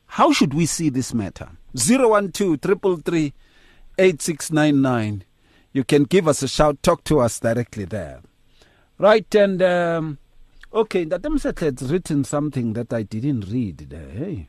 How 0.08 0.32
should 0.32 0.54
we 0.54 0.66
see 0.66 0.90
this 0.90 1.14
matter? 1.14 1.50
012 1.76 2.32
333 2.34 3.34
8699. 4.00 5.24
You 5.74 5.84
can 5.84 6.04
give 6.04 6.28
us 6.28 6.42
a 6.42 6.48
shout, 6.48 6.82
talk 6.82 7.04
to 7.06 7.20
us 7.20 7.40
directly 7.40 7.86
there. 7.86 8.22
Right, 8.98 9.34
and 9.36 9.62
um, 9.62 10.18
Okay, 10.72 11.04
Datem 11.04 11.40
said 11.40 11.60
it's 11.64 11.82
written 11.82 12.24
something 12.24 12.74
that 12.74 12.94
I 12.94 13.02
didn't 13.02 13.50
read 13.52 13.78
there. 13.90 14.08
Hey. 14.10 14.48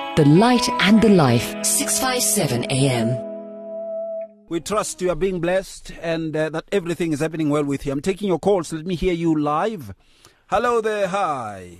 the 0.15 0.25
light 0.25 0.67
and 0.81 1.01
the 1.01 1.09
life. 1.09 1.55
657 1.63 2.65
AM. 2.69 3.17
We 4.49 4.59
trust 4.59 5.01
you 5.01 5.09
are 5.09 5.15
being 5.15 5.39
blessed 5.39 5.93
and 6.01 6.35
uh, 6.35 6.49
that 6.49 6.65
everything 6.73 7.13
is 7.13 7.21
happening 7.21 7.49
well 7.49 7.63
with 7.63 7.85
you. 7.85 7.93
I'm 7.93 8.01
taking 8.01 8.27
your 8.27 8.39
calls. 8.39 8.73
Let 8.73 8.85
me 8.85 8.95
hear 8.95 9.13
you 9.13 9.39
live. 9.39 9.93
Hello 10.47 10.81
there. 10.81 11.07
Hi. 11.07 11.77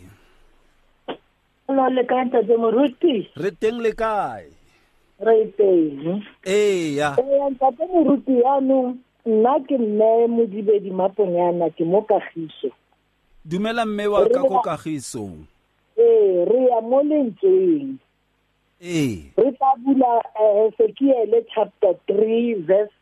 Hello, 1.68 1.88
le 1.90 2.04
kae 2.08 2.24
ntate 2.26 2.56
moruti? 2.56 3.28
Re 3.36 3.52
teng 3.52 3.82
le 3.84 3.92
kae? 3.92 4.46
Re 5.20 5.52
teng. 5.58 6.24
Ee, 6.46 6.96
ya. 6.96 7.16
Ntate 7.16 7.84
moruti 7.92 8.40
yaanong 8.40 8.96
nna 9.26 9.60
ke 9.68 9.78
mme 9.78 10.28
modibedi 10.28 10.92
maponyana 10.92 11.70
ke 11.76 11.84
mo 11.84 12.02
kagiso. 12.08 12.72
Dumela 13.44 13.86
mme 13.86 14.08
wa 14.08 14.24
ka 14.30 14.40
ko 14.40 14.62
kagisong. 14.64 15.44
Ee, 15.98 16.46
re 16.48 16.60
ya 16.72 16.80
mo 16.82 17.04
lentsweng. 17.04 18.00
Ee. 18.82 19.32
Re 19.38 19.52
tla 19.52 19.76
bula 19.78 20.22
Ezekiel 20.66 21.46
chapter 21.54 21.94
3 22.08 22.54
verse 22.66 22.94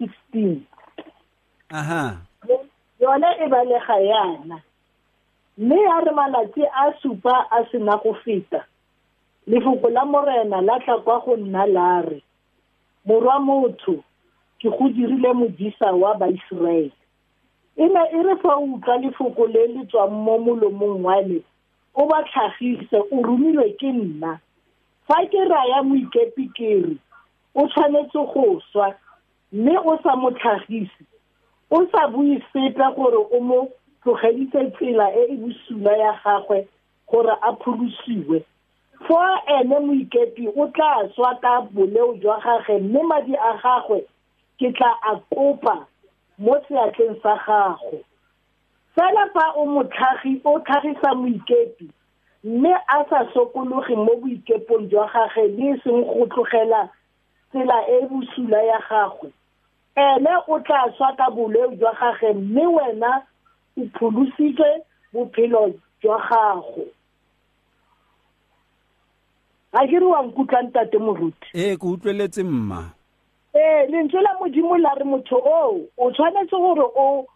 16 0.00 0.60
aha. 1.70 2.16
Yone 3.00 3.26
e 3.44 3.48
balega 3.48 3.96
yana. 4.00 4.62
Mme 5.58 5.76
ya 5.80 6.00
re 6.00 6.12
malatsi 6.12 6.62
a 6.64 6.92
supa 7.02 7.46
a 7.50 7.64
sena 7.70 7.96
go 8.02 8.14
feta 8.24 8.64
lefoko 9.46 9.90
la 9.90 10.04
morena 10.04 10.60
la 10.60 10.78
tla 10.80 10.98
kwa 10.98 11.20
go 11.20 11.36
nna 11.36 11.66
la 11.66 12.02
re 12.02 12.22
morwa 13.06 13.40
motho 13.40 14.04
ke 14.60 14.68
go 14.70 14.88
dirile 14.88 15.32
modisa 15.32 15.92
wa 15.92 16.14
baiseraele 16.14 16.92
e 17.76 17.88
ne 17.88 18.00
e 18.12 18.22
re 18.22 18.36
fa 18.42 18.54
o 18.56 18.64
utlwa 18.64 18.96
lefoko 18.98 19.46
le 19.46 19.66
le 19.66 19.86
tswang 19.86 20.10
mo 20.10 20.38
molomong 20.38 21.02
wa 21.04 21.22
me 21.22 21.42
o 21.94 22.06
ba 22.06 22.22
tlhagise 22.22 22.96
o 23.10 23.22
romilwe 23.22 23.72
ke 23.80 23.92
nna. 23.92 24.38
Fa 25.06 25.18
ke 25.30 25.40
raya 25.52 25.82
moikepi 25.82 26.48
kere 26.56 26.96
o 27.54 27.66
tshwanetse 27.68 28.20
go 28.34 28.60
swa 28.72 28.94
mme 29.52 29.76
o 29.78 29.98
sa 30.02 30.16
mo 30.16 30.30
tlhagise. 30.30 31.04
O 31.70 31.84
sa 31.92 32.08
bue 32.08 32.38
sepe 32.52 32.86
gore 32.96 33.20
o 33.36 33.40
mo 33.40 33.68
tlogeditse 34.02 34.60
tsela 34.76 35.06
e 35.12 35.22
e 35.32 35.36
bosula 35.36 35.92
ya 35.96 36.12
gagwe 36.24 36.66
gore 37.10 37.34
a 37.42 37.52
pholosiwe. 37.52 38.44
Fo 39.06 39.18
ene 39.56 39.78
moikepi 39.80 40.48
o 40.48 40.66
tla 40.74 41.08
swa 41.14 41.34
ka 41.42 41.60
boleo 41.72 42.14
jwa 42.22 42.40
gagwe 42.44 42.78
mme 42.78 43.02
madi 43.02 43.34
a 43.36 43.52
gagwe 43.62 44.00
ke 44.58 44.72
tla 44.72 44.90
a 45.02 45.16
kopa 45.34 45.86
mo 46.38 46.56
seatleng 46.68 47.16
sa 47.22 47.36
gago. 47.46 48.00
Fela 48.94 49.26
fa 49.34 49.52
o 49.56 49.66
motlhagi 49.66 50.40
o 50.44 50.58
tlhagisa 50.60 51.14
moikepi 51.14 51.88
mme 52.44 52.74
a 52.88 53.04
sa 53.08 53.24
sokologe 53.32 53.94
mo 53.96 54.16
boikepong 54.18 54.90
jwa 54.90 55.06
gagwe 55.12 55.48
le 55.48 55.66
e 55.74 55.80
seng 55.84 56.02
go 56.04 56.26
tlogela 56.26 56.88
tsela 57.50 57.78
e 57.88 58.06
bosula 58.10 58.62
ya 58.62 58.78
gagwe. 58.88 59.30
Ene 59.96 60.30
o 60.48 60.58
tla 60.60 60.90
swa 60.96 61.12
ka 61.16 61.30
boleu 61.30 61.76
jwa 61.76 61.92
gagwe 61.94 62.32
mme 62.32 62.66
wena 62.66 63.22
o 63.78 63.86
pholositswe 63.94 64.82
bophelo 65.12 65.74
jwa 66.02 66.18
gago. 66.18 66.84
Ga 69.72 69.86
ke 69.86 69.98
re 69.98 70.06
wa 70.06 70.22
nkutlwa 70.22 70.62
ntate 70.62 70.98
moruti? 70.98 71.48
Ee 71.54 71.76
ke 71.76 71.86
utlweletse 71.86 72.42
mma. 72.42 72.90
Ee 73.54 73.86
lentswe 73.86 74.20
la 74.20 74.34
modimo 74.40 74.78
la 74.78 74.94
re 74.94 75.04
motho 75.04 75.36
o 75.38 75.86
o 75.96 76.10
tshwanetse 76.10 76.56
gore 76.56 76.82
o 76.82 77.28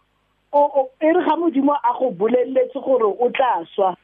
e 0.99 1.13
re 1.13 1.21
ga 1.23 1.35
modimo 1.35 1.73
a 1.73 1.93
go 1.95 2.11
boleletse 2.11 2.79
gore 2.83 3.07
o 3.07 3.29
tla 3.29 3.65
swa 3.75 3.95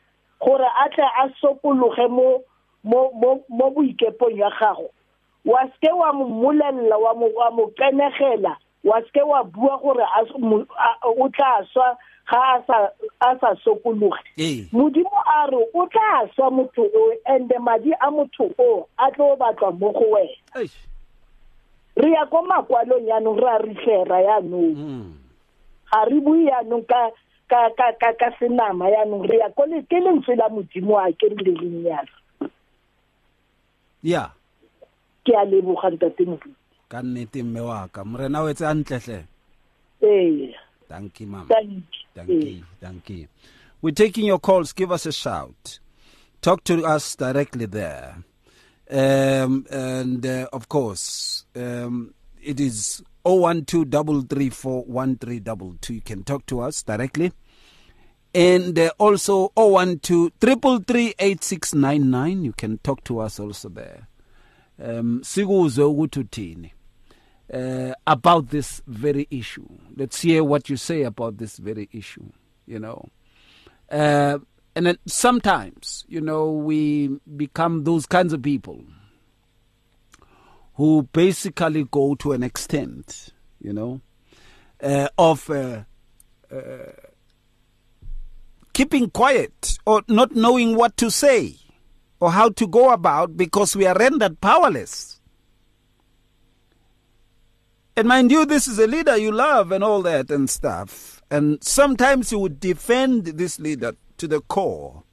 gore 0.44 0.68
a 0.84 0.90
tle 0.90 1.04
a 1.24 1.30
sokologe 1.42 2.08
mo 2.10 2.42
mo 2.84 3.10
mo 3.16 3.40
mo 3.50 3.70
boikepong 3.72 4.36
ya 4.38 4.50
gago. 4.60 4.90
Wa 5.46 5.64
ske 5.76 5.92
wa 5.92 6.12
mo 6.14 6.26
molelela 6.28 6.98
wa 7.00 7.14
mo 7.14 7.28
wa 7.36 7.52
mo 7.52 7.68
kenegela 7.78 8.58
wa 8.84 9.00
ske 9.08 9.22
wa 9.24 9.44
bua 9.44 9.78
gore 9.80 10.04
o 11.04 11.30
tla 11.30 11.64
swa 11.72 11.96
ga 12.28 12.40
a 12.56 12.64
sa 12.68 12.78
a 13.22 13.36
sa 13.40 13.56
sokologe. 13.64 14.20
Modimo 14.72 15.20
a 15.28 15.48
re 15.52 15.58
o 15.74 15.88
tla 15.88 16.28
swa 16.36 16.52
motho 16.52 16.84
o 16.84 17.14
and 17.26 17.52
madi 17.62 17.92
a 18.02 18.12
motho 18.12 18.52
o 18.60 18.88
a 19.00 19.12
tlo 19.12 19.36
batlwa 19.40 19.72
mo 19.80 19.92
go 19.92 20.12
wena. 20.12 20.68
Re 21.96 22.12
ya 22.12 22.26
ko 22.26 22.42
makwalong 22.42 23.06
yaanong 23.08 23.40
re 23.40 23.48
a 23.48 23.58
ritlhera 23.64 24.20
yaanong. 24.28 24.76
Ga 25.92 26.04
re 26.10 26.20
bue 26.20 26.48
yaanong 26.50 26.88
ka 26.88 27.12
ka 27.50 27.70
ka 27.78 27.88
ka 28.02 28.10
ka 28.20 28.30
senama 28.40 28.90
yaanong 28.90 29.28
re 29.30 29.38
ya 29.38 29.50
ko 29.56 29.66
le 29.66 29.82
ke 29.90 29.98
lentswe 30.00 30.36
la 30.36 30.50
modimo 30.50 30.98
a 30.98 31.12
ke 31.14 31.30
re 31.30 31.38
le 31.46 31.52
leng 31.62 31.84
yalo 31.86 32.14
ya. 34.04 34.30
Ke 35.24 35.32
a 35.38 35.46
leboga 35.46 35.90
ntate 35.92 36.26
moruti 36.26 36.64
ka 36.94 37.02
nnete 37.02 37.44
mme 37.44 37.62
wa 37.62 37.88
ka 37.88 38.04
morena 38.04 38.44
o 38.44 38.50
etse 38.50 39.26
ee. 40.04 40.54
Thank 40.90 41.22
you 41.22 41.28
mama. 41.28 41.46
Thank 41.48 41.84
thank 42.14 42.30
you. 42.30 42.64
thank 42.80 43.10
you. 43.10 43.28
We're 43.82 43.96
taking 43.96 44.26
your 44.26 44.40
calls. 44.40 44.74
Give 44.74 44.92
us 44.92 45.06
a 45.06 45.12
shout. 45.12 45.80
Talk 46.42 46.64
to 46.66 46.86
us 46.86 47.16
directly 47.16 47.66
there. 47.66 48.18
Um, 48.92 49.66
and 49.72 50.26
uh, 50.26 50.48
of 50.54 50.70
course 50.70 51.46
um, 51.56 52.14
it 52.44 52.60
is 52.60 53.02
012 53.26 55.90
You 55.90 56.02
can 56.02 56.24
talk 56.24 56.46
to 56.48 56.62
us 56.62 56.84
directly. 56.84 57.32
And 58.36 58.78
uh, 58.78 58.92
also 58.98 59.52
012 59.56 60.32
333 60.40 61.14
You 62.44 62.54
can 62.54 62.78
talk 62.80 63.04
to 63.06 63.20
us 63.20 63.40
also 63.40 63.70
there. 63.70 64.08
Um, 64.82 65.22
sikuzwe 65.24 66.72
uh, 67.54 67.94
about 68.08 68.50
this 68.50 68.82
very 68.88 69.28
issue. 69.30 69.68
Let's 69.96 70.22
hear 70.22 70.44
what 70.44 70.70
you 70.70 70.78
say 70.78 71.04
about 71.04 71.38
this 71.38 71.58
very 71.58 71.88
issue, 71.92 72.26
you 72.66 72.80
know. 72.80 73.10
Uh, 73.92 74.40
and 74.76 74.88
then 74.88 74.98
sometimes, 75.06 76.04
you 76.08 76.20
know, 76.20 76.52
we 76.52 77.10
become 77.38 77.84
those 77.84 78.08
kinds 78.08 78.34
of 78.34 78.42
people 78.42 78.84
who 80.76 81.04
basically 81.14 81.86
go 81.86 82.16
to 82.16 82.32
an 82.32 82.44
extent, 82.44 83.30
you 83.60 83.74
know, 83.74 84.02
uh, 84.82 85.08
of 85.18 85.50
uh, 85.50 85.84
uh, 86.52 86.92
keeping 88.74 89.10
quiet 89.10 89.78
or 89.86 90.04
not 90.08 90.36
knowing 90.36 90.76
what 90.76 90.98
to 90.98 91.12
say 91.12 91.58
or 92.20 92.32
how 92.32 92.50
to 92.50 92.68
go 92.68 92.92
about 92.92 93.38
because 93.38 93.76
we 93.76 93.86
are 93.86 93.96
rendered 93.96 94.42
powerless. 94.42 95.20
And 97.96 98.08
mind 98.08 98.32
you, 98.32 98.46
this 98.46 98.68
is 98.68 98.80
a 98.80 98.88
leader 98.88 99.16
you 99.16 99.32
love 99.32 99.72
and 99.72 99.84
all 99.84 100.02
that 100.02 100.32
and 100.32 100.50
stuff. 100.50 101.22
And 101.30 101.64
sometimes 101.64 102.32
you 102.32 102.40
would 102.40 102.60
defend 102.60 103.26
this 103.26 103.60
leader 103.60 103.96
to 104.18 104.28
the 104.28 104.42
core 104.42 105.04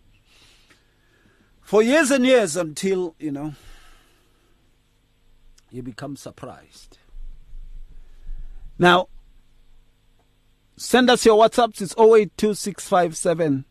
for 1.61 1.83
years 1.83 2.11
and 2.11 2.25
years 2.25 2.57
until, 2.57 3.15
you 3.19 3.31
know, 3.31 3.55
you 5.71 5.83
become 5.83 6.17
surprised. 6.17 6.99
Now, 8.79 9.09
send 10.77 11.11
us 11.11 11.25
your 11.25 11.37
WhatsApps. 11.43 11.83
It's 11.83 11.95
082657 11.99 13.65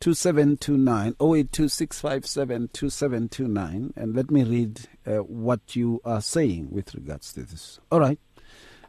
2729 0.00 1.16
082657 1.20 2.68
2729 2.72 3.92
and 3.96 4.14
let 4.14 4.30
me 4.30 4.44
read 4.44 4.80
uh, 5.04 5.16
what 5.24 5.74
you 5.74 6.00
are 6.04 6.20
saying 6.20 6.68
with 6.70 6.94
regards 6.94 7.32
to 7.32 7.42
this. 7.42 7.80
All 7.90 7.98
right. 7.98 8.20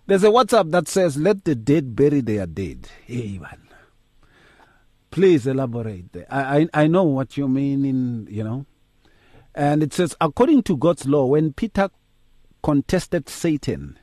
There's 0.06 0.24
a 0.24 0.28
WhatsApp 0.30 0.72
that 0.72 0.88
says, 0.88 1.18
Let 1.18 1.46
the 1.46 1.56
dead 1.56 1.96
bury 1.96 2.22
their 2.22 2.46
dead. 2.46 2.90
Hey, 3.06 3.38
man. 3.40 3.70
Please 5.12 5.48
elaborate. 5.48 6.16
I, 6.30 6.68
I, 6.74 6.84
I 6.84 6.88
know 6.88 7.04
what 7.04 7.38
you 7.38 7.48
mean 7.48 7.86
in, 7.86 8.28
you 8.30 8.44
know. 8.44 8.66
And 9.56 9.82
it 9.82 9.94
says, 9.94 10.16
according 10.22 10.64
to 10.64 10.78
God's 10.78 11.08
law, 11.08 11.26
when 11.26 11.54
Peter 11.54 11.90
contested 12.62 13.30
Satan, 13.30 13.98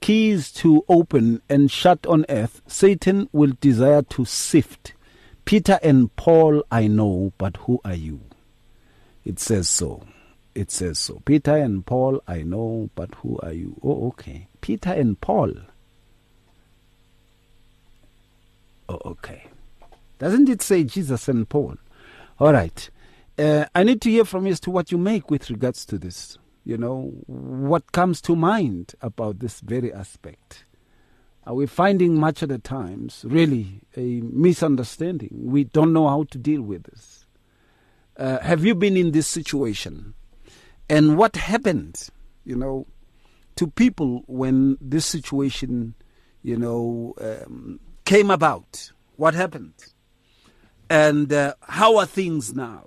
keys 0.00 0.50
to 0.52 0.84
open 0.88 1.42
and 1.48 1.70
shut 1.70 2.06
on 2.06 2.26
earth, 2.28 2.62
Satan 2.66 3.28
will 3.32 3.52
desire 3.60 4.02
to 4.02 4.24
sift. 4.24 4.94
Peter 5.44 5.78
and 5.82 6.14
Paul 6.16 6.62
I 6.70 6.86
know, 6.86 7.32
but 7.38 7.56
who 7.58 7.80
are 7.84 7.94
you? 7.94 8.20
It 9.24 9.38
says 9.38 9.68
so. 9.68 10.04
It 10.54 10.70
says 10.70 10.98
so. 10.98 11.22
Peter 11.24 11.56
and 11.56 11.84
Paul 11.86 12.22
I 12.28 12.42
know, 12.42 12.90
but 12.94 13.14
who 13.16 13.38
are 13.42 13.52
you? 13.52 13.76
Oh, 13.82 14.08
okay. 14.08 14.48
Peter 14.60 14.90
and 14.90 15.20
Paul. 15.20 15.52
Oh, 18.88 19.00
okay. 19.06 19.44
Doesn't 20.18 20.48
it 20.48 20.62
say 20.62 20.84
Jesus 20.84 21.28
and 21.28 21.48
Paul? 21.48 21.76
All 22.38 22.52
right. 22.52 22.90
Uh, 23.38 23.64
I 23.74 23.82
need 23.82 24.00
to 24.02 24.10
hear 24.10 24.24
from 24.24 24.46
you 24.46 24.52
as 24.52 24.60
to 24.60 24.70
what 24.70 24.92
you 24.92 24.98
make 24.98 25.30
with 25.30 25.48
regards 25.50 25.86
to 25.86 25.98
this. 25.98 26.38
You 26.64 26.78
know, 26.78 27.12
what 27.26 27.92
comes 27.92 28.20
to 28.22 28.36
mind 28.36 28.94
about 29.00 29.40
this 29.40 29.60
very 29.60 29.92
aspect? 29.92 30.64
Are 31.44 31.54
we 31.54 31.66
finding 31.66 32.20
much 32.20 32.42
of 32.42 32.50
the 32.50 32.58
times 32.58 33.24
really 33.26 33.80
a 33.96 34.20
misunderstanding? 34.20 35.30
We 35.32 35.64
don't 35.64 35.92
know 35.92 36.08
how 36.08 36.24
to 36.30 36.38
deal 36.38 36.62
with 36.62 36.84
this. 36.84 37.26
Uh, 38.16 38.38
have 38.40 38.64
you 38.64 38.76
been 38.76 38.96
in 38.96 39.10
this 39.10 39.26
situation? 39.26 40.14
And 40.88 41.16
what 41.16 41.34
happened, 41.36 42.08
you 42.44 42.54
know, 42.54 42.86
to 43.56 43.66
people 43.66 44.22
when 44.26 44.78
this 44.80 45.04
situation, 45.04 45.94
you 46.42 46.56
know, 46.56 47.14
um, 47.20 47.80
came 48.04 48.30
about? 48.30 48.92
What 49.16 49.34
happened? 49.34 49.74
And 50.88 51.32
uh, 51.32 51.54
how 51.62 51.96
are 51.96 52.06
things 52.06 52.54
now? 52.54 52.84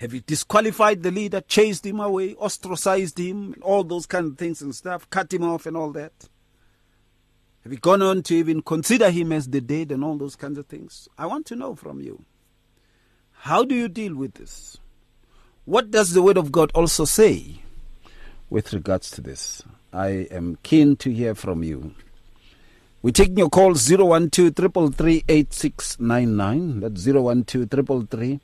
Have 0.00 0.12
you 0.12 0.20
disqualified 0.20 1.02
the 1.02 1.10
leader, 1.10 1.40
chased 1.40 1.86
him 1.86 2.00
away, 2.00 2.34
ostracized 2.34 3.18
him, 3.18 3.54
all 3.62 3.82
those 3.82 4.04
kind 4.04 4.26
of 4.26 4.38
things 4.38 4.60
and 4.60 4.74
stuff, 4.74 5.08
cut 5.08 5.32
him 5.32 5.42
off 5.42 5.64
and 5.64 5.76
all 5.76 5.90
that? 5.92 6.12
Have 7.62 7.72
you 7.72 7.78
gone 7.78 8.02
on 8.02 8.22
to 8.24 8.34
even 8.34 8.62
consider 8.62 9.10
him 9.10 9.32
as 9.32 9.48
the 9.48 9.60
dead 9.60 9.90
and 9.90 10.04
all 10.04 10.16
those 10.16 10.36
kinds 10.36 10.58
of 10.58 10.66
things? 10.66 11.08
I 11.16 11.26
want 11.26 11.46
to 11.46 11.56
know 11.56 11.74
from 11.74 12.00
you. 12.00 12.24
How 13.32 13.64
do 13.64 13.74
you 13.74 13.88
deal 13.88 14.14
with 14.14 14.34
this? 14.34 14.76
What 15.64 15.90
does 15.90 16.12
the 16.12 16.22
Word 16.22 16.36
of 16.36 16.52
God 16.52 16.70
also 16.74 17.04
say 17.04 17.62
with 18.50 18.72
regards 18.72 19.10
to 19.12 19.20
this? 19.20 19.62
I 19.92 20.28
am 20.30 20.58
keen 20.62 20.96
to 20.96 21.12
hear 21.12 21.34
from 21.34 21.62
you. 21.64 21.94
We're 23.02 23.12
taking 23.12 23.38
your 23.38 23.48
call 23.48 23.74
012 23.74 24.30
333 24.30 25.24
8699. 25.26 26.80
That's 26.80 27.04
012 27.04 27.46
333 27.46 28.40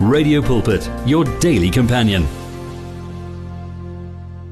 Radio 0.00 0.40
Pulpit, 0.40 0.90
your 1.04 1.24
daily 1.40 1.70
companion. 1.70 2.26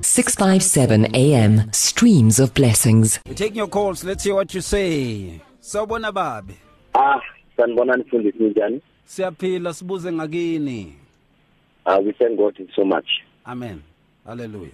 657 0.02 1.14
AM, 1.14 1.72
streams 1.72 2.38
of 2.38 2.52
blessings. 2.54 3.18
We're 3.26 3.34
taking 3.34 3.56
your 3.56 3.66
calls. 3.68 4.04
Let's 4.04 4.24
hear 4.24 4.34
what 4.34 4.52
you 4.52 4.60
say. 4.60 5.40
Sawubona 5.62 6.12
babi. 6.12 6.54
Ah, 6.94 7.20
sanibona 7.56 7.96
nifundisi 7.96 8.38
njani? 8.44 8.80
Siyaphila 9.04 9.74
sibuze 9.74 10.12
ngakini. 10.12 10.92
Uh, 11.86 11.98
we 12.04 12.12
thank 12.12 12.36
God 12.36 12.58
so 12.76 12.84
much. 12.84 13.06
Amen. 13.46 13.82
Hallelujah. 14.26 14.72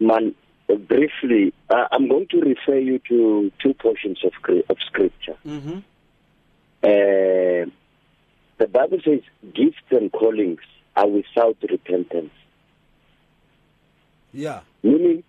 Man, 0.00 0.34
uh, 0.68 0.74
briefly, 0.76 1.52
uh, 1.70 1.86
I'm 1.92 2.08
going 2.08 2.26
to 2.30 2.40
refer 2.40 2.78
you 2.78 2.98
to 3.08 3.50
two 3.62 3.72
portions 3.74 4.18
of, 4.24 4.32
of 4.68 4.76
scripture. 4.86 5.36
Mhm. 5.46 5.82
Uh, 6.82 6.88
the 8.58 8.66
Bible 8.66 8.98
says 9.04 9.20
gifts 9.54 9.76
and 9.90 10.10
callings 10.12 10.60
are 10.96 11.08
without 11.08 11.56
repentance. 11.68 12.32
Yeah. 14.32 14.60
Meaning, 14.82 15.22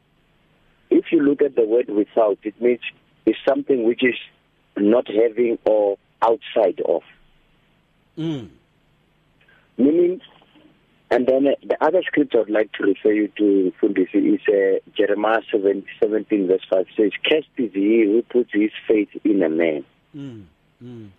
if 0.90 1.06
you 1.12 1.22
look 1.22 1.42
at 1.42 1.56
the 1.56 1.66
word 1.66 1.90
without, 1.90 2.40
it 2.44 2.60
means 2.62 2.82
it's 3.26 3.38
something 3.48 3.84
which 3.84 4.04
is 4.04 4.16
not 4.78 5.08
having 5.08 5.58
or 5.66 5.98
outside 6.22 6.82
of. 6.88 7.04
Mm. 8.18 8.50
Meaning, 9.78 10.22
and 11.12 11.28
then 11.28 11.48
uh, 11.48 11.52
the 11.66 11.84
other 11.84 12.02
scripture 12.04 12.42
I'd 12.42 12.50
like 12.50 12.72
to 12.74 12.84
refer 12.84 13.12
you 13.12 13.30
to, 13.38 13.74
Fundisi, 13.82 14.36
is 14.36 14.42
uh, 14.48 14.80
Jeremiah 14.96 15.42
7, 15.52 15.86
17, 16.02 16.48
verse 16.48 16.66
5 16.70 16.86
says, 16.98 17.12
Cursed 17.24 17.48
is 17.58 17.72
he 17.74 18.04
who 18.06 18.22
puts 18.24 18.52
his 18.52 18.72
faith 18.88 19.10
in 19.24 19.42
a 19.42 19.50
man. 19.50 19.86
Mm. 20.16 20.46
Mm. 20.84 21.10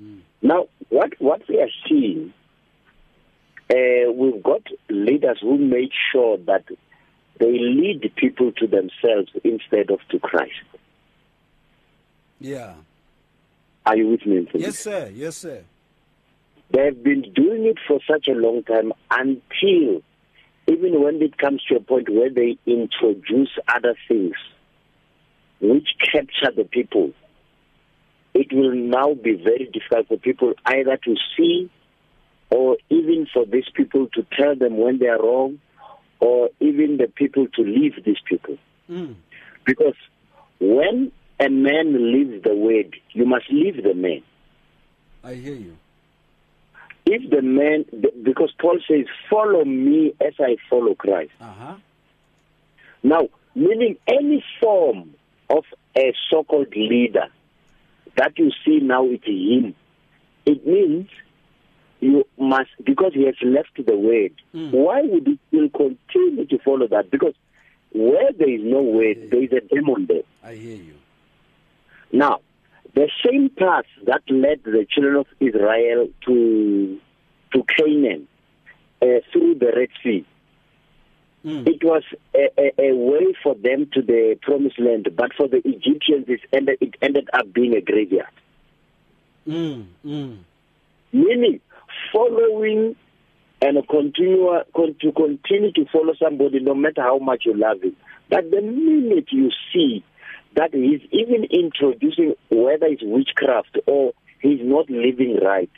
Mm. 0.00 0.20
Now, 0.42 0.66
what, 0.88 1.12
what 1.18 1.42
we 1.48 1.60
are 1.60 1.70
seeing, 1.88 2.32
uh, 3.70 4.12
we've 4.12 4.42
got 4.42 4.62
leaders 4.88 5.38
who 5.40 5.58
make 5.58 5.90
sure 6.12 6.38
that 6.38 6.64
they 7.38 7.52
lead 7.52 8.12
people 8.16 8.52
to 8.52 8.66
themselves 8.66 9.30
instead 9.44 9.90
of 9.90 10.00
to 10.10 10.18
Christ. 10.18 10.52
Yeah. 12.40 12.74
Are 13.84 13.96
you 13.96 14.08
with 14.08 14.26
me? 14.26 14.48
Yes, 14.54 14.78
sir. 14.78 15.10
Yes, 15.14 15.36
sir. 15.36 15.62
They've 16.70 17.02
been 17.02 17.32
doing 17.34 17.66
it 17.66 17.78
for 17.86 18.00
such 18.10 18.26
a 18.28 18.32
long 18.32 18.64
time 18.64 18.92
until 19.10 20.02
even 20.66 21.00
when 21.02 21.22
it 21.22 21.38
comes 21.38 21.62
to 21.68 21.76
a 21.76 21.80
point 21.80 22.08
where 22.08 22.30
they 22.30 22.58
introduce 22.66 23.50
other 23.68 23.94
things 24.08 24.34
which 25.60 25.88
capture 26.12 26.50
the 26.54 26.64
people, 26.64 27.12
it 28.36 28.52
will 28.52 28.74
now 28.74 29.14
be 29.14 29.32
very 29.32 29.64
difficult 29.72 30.08
for 30.08 30.18
people 30.18 30.52
either 30.66 30.98
to 30.98 31.16
see 31.36 31.70
or 32.50 32.76
even 32.90 33.26
for 33.32 33.46
these 33.46 33.64
people 33.74 34.08
to 34.08 34.26
tell 34.38 34.54
them 34.54 34.76
when 34.76 34.98
they 34.98 35.06
are 35.06 35.18
wrong 35.18 35.58
or 36.20 36.50
even 36.60 36.98
the 36.98 37.08
people 37.08 37.46
to 37.54 37.62
leave 37.62 37.94
these 38.04 38.20
people. 38.26 38.58
Mm. 38.90 39.14
Because 39.64 39.94
when 40.60 41.12
a 41.40 41.48
man 41.48 42.12
leaves 42.12 42.44
the 42.44 42.54
word, 42.54 42.94
you 43.12 43.24
must 43.24 43.46
leave 43.50 43.82
the 43.82 43.94
man. 43.94 44.22
I 45.24 45.34
hear 45.34 45.54
you. 45.54 45.78
If 47.06 47.30
the 47.30 47.40
man, 47.40 47.86
because 48.22 48.52
Paul 48.60 48.78
says, 48.86 49.06
follow 49.30 49.64
me 49.64 50.12
as 50.20 50.34
I 50.38 50.56
follow 50.68 50.94
Christ. 50.94 51.32
Uh-huh. 51.40 51.76
Now, 53.02 53.28
meaning 53.54 53.96
any 54.06 54.44
form 54.60 55.14
of 55.48 55.64
a 55.96 56.12
so-called 56.30 56.74
leader 56.76 57.28
that 58.16 58.38
you 58.38 58.50
see 58.64 58.78
now 58.80 59.04
with 59.04 59.22
him, 59.24 59.74
it 60.44 60.66
means 60.66 61.08
you 62.00 62.24
must, 62.38 62.70
because 62.84 63.12
he 63.14 63.24
has 63.24 63.34
left 63.42 63.76
the 63.84 63.96
word, 63.96 64.32
Mm. 64.54 64.70
why 64.72 65.02
would 65.02 65.26
you 65.26 65.38
still 65.48 65.68
continue 65.70 66.46
to 66.46 66.58
follow 66.58 66.86
that? 66.88 67.10
Because 67.10 67.34
where 67.92 68.32
there 68.32 68.50
is 68.50 68.60
no 68.62 68.82
word, 68.82 69.30
there 69.30 69.42
is 69.42 69.52
a 69.52 69.60
demon 69.74 70.06
there. 70.06 70.22
I 70.44 70.54
hear 70.54 70.76
you. 70.76 70.94
Now, 72.12 72.40
the 72.94 73.08
same 73.24 73.48
path 73.50 73.86
that 74.06 74.22
led 74.28 74.60
the 74.64 74.86
children 74.90 75.16
of 75.16 75.26
Israel 75.40 76.08
to 76.26 76.98
to 77.52 77.62
Canaan 77.76 78.26
uh, 79.02 79.20
through 79.32 79.54
the 79.56 79.72
Red 79.74 79.88
Sea, 80.02 80.24
Mm. 81.46 81.64
it 81.68 81.84
was 81.84 82.02
a, 82.34 82.48
a, 82.58 82.90
a 82.90 82.96
way 82.96 83.32
for 83.40 83.54
them 83.54 83.88
to 83.92 84.02
the 84.02 84.36
promised 84.42 84.80
land, 84.80 85.08
but 85.16 85.32
for 85.36 85.46
the 85.46 85.58
Egyptians, 85.58 86.24
it 86.26 86.40
ended, 86.52 86.78
it 86.80 86.96
ended 87.00 87.28
up 87.32 87.52
being 87.52 87.76
a 87.76 87.80
graveyard. 87.80 88.26
Mm. 89.46 89.86
Mm. 90.04 90.38
Meaning, 91.12 91.60
following 92.12 92.96
and 93.62 93.88
continue 93.88 94.48
to 95.00 95.12
continue 95.12 95.72
to 95.72 95.86
follow 95.92 96.14
somebody, 96.20 96.58
no 96.58 96.74
matter 96.74 97.02
how 97.02 97.18
much 97.18 97.44
you 97.46 97.54
love 97.54 97.80
him. 97.80 97.94
But 98.28 98.50
the 98.50 98.60
minute 98.60 99.28
you 99.30 99.50
see 99.72 100.04
that 100.56 100.74
he's 100.74 101.00
even 101.12 101.44
introducing 101.44 102.34
whether 102.50 102.86
it's 102.86 103.02
witchcraft 103.04 103.78
or 103.86 104.14
he's 104.40 104.60
not 104.62 104.90
living 104.90 105.38
right, 105.40 105.70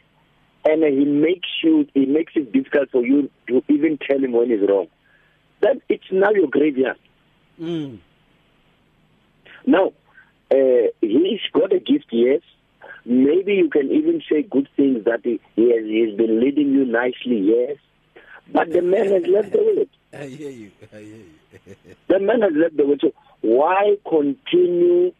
and 0.64 0.82
he 0.82 1.04
makes 1.04 1.48
you, 1.62 1.86
he 1.92 2.06
makes 2.06 2.32
it 2.36 2.52
difficult 2.52 2.90
for 2.90 3.04
you 3.04 3.30
to 3.48 3.62
even 3.68 3.98
tell 3.98 4.18
him 4.18 4.32
when 4.32 4.48
he's 4.48 4.66
wrong. 4.66 4.88
Then 5.60 5.80
it's 5.88 6.04
now 6.10 6.30
your 6.30 6.48
graveyard. 6.48 6.98
Mm. 7.60 7.98
Now, 9.66 9.92
uh, 10.50 10.88
he's 11.00 11.40
got 11.52 11.72
a 11.72 11.80
gift, 11.80 12.06
yes. 12.10 12.40
Maybe 13.04 13.54
you 13.54 13.68
can 13.70 13.90
even 13.90 14.22
say 14.30 14.42
good 14.42 14.68
things 14.76 15.04
that 15.04 15.20
he, 15.24 15.40
he 15.56 15.72
has 15.74 15.84
he's 15.84 16.16
been 16.16 16.40
leading 16.40 16.72
you 16.72 16.84
nicely, 16.84 17.38
yes. 17.38 17.76
But 18.50 18.72
the 18.72 18.82
man 18.82 19.12
has 19.12 19.26
left 19.26 19.52
the 19.52 19.58
word. 19.58 19.88
I 20.12 20.26
hear 20.26 20.50
you. 20.50 20.70
I 20.92 20.96
hear 20.96 21.16
you. 21.16 21.74
The 22.08 22.18
man 22.18 22.42
has 22.42 22.52
left 22.54 22.76
the 22.76 22.86
word. 22.86 23.00
So 23.02 23.12
why 23.40 23.96
continue 24.08 25.12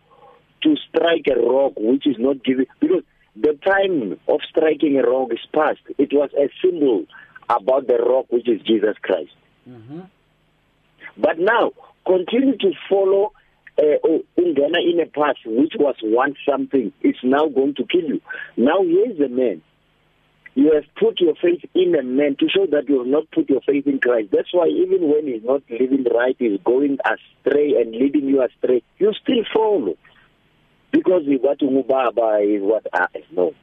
to 0.63 0.77
strike 0.89 1.27
a 1.31 1.39
rock 1.39 1.75
which 1.77 2.07
is 2.07 2.17
not 2.19 2.43
giving? 2.43 2.67
Because 2.81 3.03
the 3.37 3.59
time 3.65 4.19
of 4.29 4.41
striking 4.49 4.99
a 4.99 5.03
rock 5.03 5.33
is 5.33 5.41
past. 5.53 5.81
It 5.99 6.13
was 6.13 6.31
a 6.39 6.49
symbol 6.63 7.05
about 7.49 7.87
the 7.87 7.99
rock 7.99 8.27
which 8.31 8.49
is 8.49 8.61
Jesus 8.63 8.97
Christ. 9.03 9.33
mm-hmm. 9.69 10.01
But 11.19 11.39
now, 11.39 11.73
continue 12.07 12.57
to 12.57 12.73
follow 12.89 13.33
uh, 13.79 13.83
Ungana 14.39 14.79
in 14.83 15.01
a 15.01 15.07
path 15.07 15.37
which 15.45 15.75
was 15.79 15.97
once 16.03 16.37
something. 16.49 16.93
It's 17.03 17.19
now 17.23 17.49
going 17.49 17.75
to 17.75 17.85
kill 17.85 18.05
you. 18.05 18.21
Now, 18.57 18.83
here's 18.83 19.19
a 19.21 19.29
man. 19.29 19.63
You 20.55 20.73
have 20.75 20.85
put 20.99 21.21
your 21.21 21.35
faith 21.37 21.61
in 21.75 21.95
a 21.95 22.03
man 22.03 22.37
to 22.41 22.49
show 22.49 22.67
that 22.73 22.89
you 22.89 22.99
have 22.99 23.07
not 23.07 23.31
put 23.31 23.49
your 23.49 23.61
faith 23.61 23.87
in 23.87 24.01
Christ. 24.01 24.31
That's 24.33 24.53
why 24.53 24.67
even 24.67 25.09
when 25.09 25.27
he's 25.27 25.45
not 25.45 25.63
living 25.71 26.05
right, 26.13 26.35
he's 26.39 26.59
going 26.65 26.99
astray 27.05 27.75
and 27.81 27.93
leading 27.93 28.29
you 28.29 28.43
astray, 28.43 28.83
you 28.99 29.13
still 29.23 29.45
follow. 29.55 29.95
Because 30.91 31.23
he 31.27 31.37
what 31.37 31.61
Baba 31.87 32.39
is 32.43 32.63
what 32.63 32.87
I 32.93 33.07
know. 33.31 33.55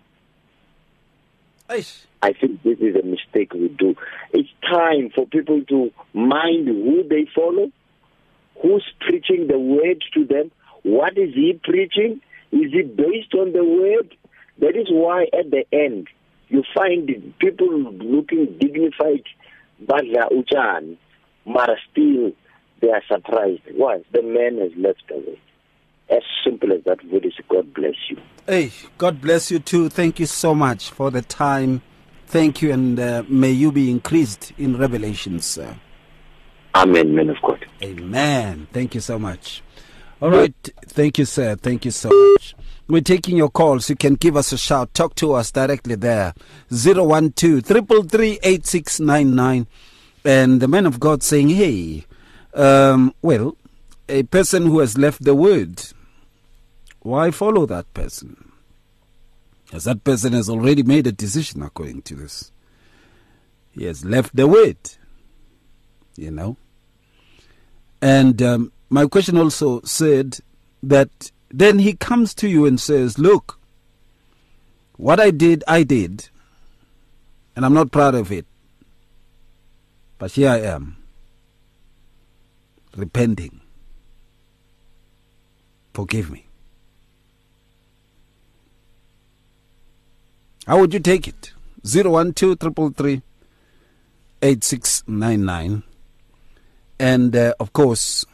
I 2.21 2.33
think 2.33 2.63
this 2.63 2.79
is 2.79 2.95
a 2.95 3.05
mistake 3.05 3.53
we 3.53 3.69
do. 3.69 3.95
It's 4.31 4.49
time 4.61 5.09
for 5.13 5.25
people 5.25 5.63
to 5.65 5.91
mind 6.13 6.67
who 6.67 7.03
they 7.07 7.27
follow, 7.35 7.71
who's 8.61 8.85
preaching 8.99 9.47
the 9.47 9.59
word 9.59 10.03
to 10.13 10.25
them, 10.25 10.51
what 10.83 11.17
is 11.17 11.33
he 11.33 11.59
preaching? 11.63 12.21
Is 12.51 12.71
it 12.73 12.95
based 12.95 13.33
on 13.33 13.53
the 13.53 13.63
word? 13.63 14.15
That 14.59 14.75
is 14.77 14.87
why 14.89 15.23
at 15.33 15.49
the 15.49 15.65
end 15.73 16.07
you 16.49 16.63
find 16.75 17.07
people 17.39 17.67
looking 17.69 18.57
dignified, 18.59 19.23
badla 19.83 20.31
uchan, 20.31 20.97
but 21.45 21.71
still 21.91 22.31
they 22.81 22.89
are 22.89 23.01
surprised. 23.07 23.63
Why? 23.75 24.03
The 24.13 24.21
man 24.21 24.59
has 24.59 24.71
left 24.77 25.03
away. 25.11 25.39
As 26.09 26.21
simple 26.43 26.71
as 26.71 26.83
that, 26.83 27.07
Buddhist. 27.09 27.41
God 27.49 27.73
bless 27.73 27.95
you. 28.09 28.17
Hey, 28.45 28.71
God 28.97 29.21
bless 29.21 29.49
you 29.49 29.59
too. 29.59 29.89
Thank 29.89 30.19
you 30.19 30.25
so 30.25 30.53
much 30.53 30.91
for 30.91 31.09
the 31.09 31.21
time. 31.21 31.81
Thank 32.27 32.61
you, 32.61 32.71
and 32.71 32.99
uh, 32.99 33.23
may 33.27 33.51
you 33.51 33.71
be 33.71 33.89
increased 33.89 34.51
in 34.57 34.77
revelations, 34.77 35.45
sir. 35.45 35.75
Amen, 36.75 37.15
man 37.15 37.29
of 37.29 37.37
God. 37.41 37.65
Amen. 37.81 38.67
Thank 38.73 38.95
you 38.95 39.01
so 39.01 39.17
much. 39.17 39.63
All 40.21 40.29
right. 40.29 40.53
Thank 40.87 41.17
you, 41.17 41.25
sir. 41.25 41.55
Thank 41.55 41.85
you 41.85 41.91
so 41.91 42.09
much. 42.09 42.55
We're 42.87 43.01
taking 43.01 43.37
your 43.37 43.49
calls. 43.49 43.89
You 43.89 43.95
can 43.95 44.15
give 44.15 44.37
us 44.37 44.51
a 44.51 44.57
shout. 44.57 44.93
Talk 44.93 45.15
to 45.15 45.33
us 45.33 45.51
directly 45.51 45.95
there. 45.95 46.33
012 46.69 47.63
333 47.63 49.65
And 50.23 50.61
the 50.61 50.67
man 50.67 50.85
of 50.85 50.99
God 50.99 51.23
saying, 51.23 51.49
hey, 51.49 52.05
um, 52.53 53.13
well, 53.21 53.57
a 54.07 54.23
person 54.23 54.65
who 54.65 54.79
has 54.79 54.97
left 54.97 55.23
the 55.23 55.35
word, 55.35 55.81
why 57.01 57.31
follow 57.31 57.65
that 57.65 57.93
person? 57.93 58.51
As 59.73 59.85
that 59.85 60.03
person 60.03 60.33
has 60.33 60.49
already 60.49 60.83
made 60.83 61.07
a 61.07 61.11
decision 61.11 61.61
according 61.61 62.03
to 62.03 62.15
this. 62.15 62.51
He 63.71 63.85
has 63.85 64.05
left 64.05 64.35
the 64.35 64.47
word, 64.47 64.77
you 66.15 66.31
know. 66.31 66.57
And 68.01 68.41
um, 68.41 68.71
my 68.89 69.05
question 69.05 69.37
also 69.37 69.81
said 69.81 70.39
that 70.83 71.31
then 71.49 71.79
he 71.79 71.93
comes 71.93 72.33
to 72.35 72.47
you 72.47 72.65
and 72.65 72.79
says, 72.79 73.19
Look, 73.19 73.59
what 74.97 75.19
I 75.19 75.31
did, 75.31 75.63
I 75.67 75.83
did, 75.83 76.29
and 77.55 77.65
I'm 77.65 77.73
not 77.73 77.91
proud 77.91 78.15
of 78.15 78.31
it. 78.31 78.45
But 80.17 80.31
here 80.31 80.49
I 80.49 80.61
am, 80.61 80.97
repenting. 82.95 83.61
Forgive 85.95 86.29
me. 86.29 86.45
How 90.67 90.81
would 90.81 90.93
you 90.93 90.99
take 90.99 91.25
it? 91.25 91.53
012 91.85 92.35
333 92.35 93.21
8699. 94.41 95.83
And 96.99 97.33
uh, 97.33 97.53
of 97.61 97.71
course, 97.71 98.25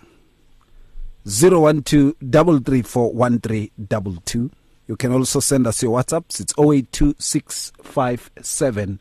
012 1.26 2.16
334 2.20 3.14
1322. 3.14 4.50
You 4.88 4.96
can 4.96 5.12
also 5.12 5.40
send 5.40 5.68
us 5.68 5.84
your 5.84 6.02
WhatsApps. 6.02 6.40
It's 6.40 6.54
082 6.58 7.14
657 7.20 9.00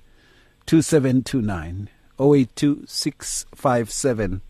2729. 0.67 1.89
082 2.19 2.85
657 2.87 4.43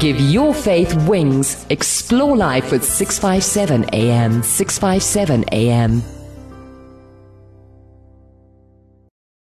Give 0.00 0.18
your 0.18 0.52
faith 0.54 0.94
wings. 1.08 1.64
Explore 1.70 2.36
life 2.36 2.72
with 2.72 2.84
657 2.84 3.84
AM. 3.92 4.42
657 4.42 5.44
AM. 5.52 6.21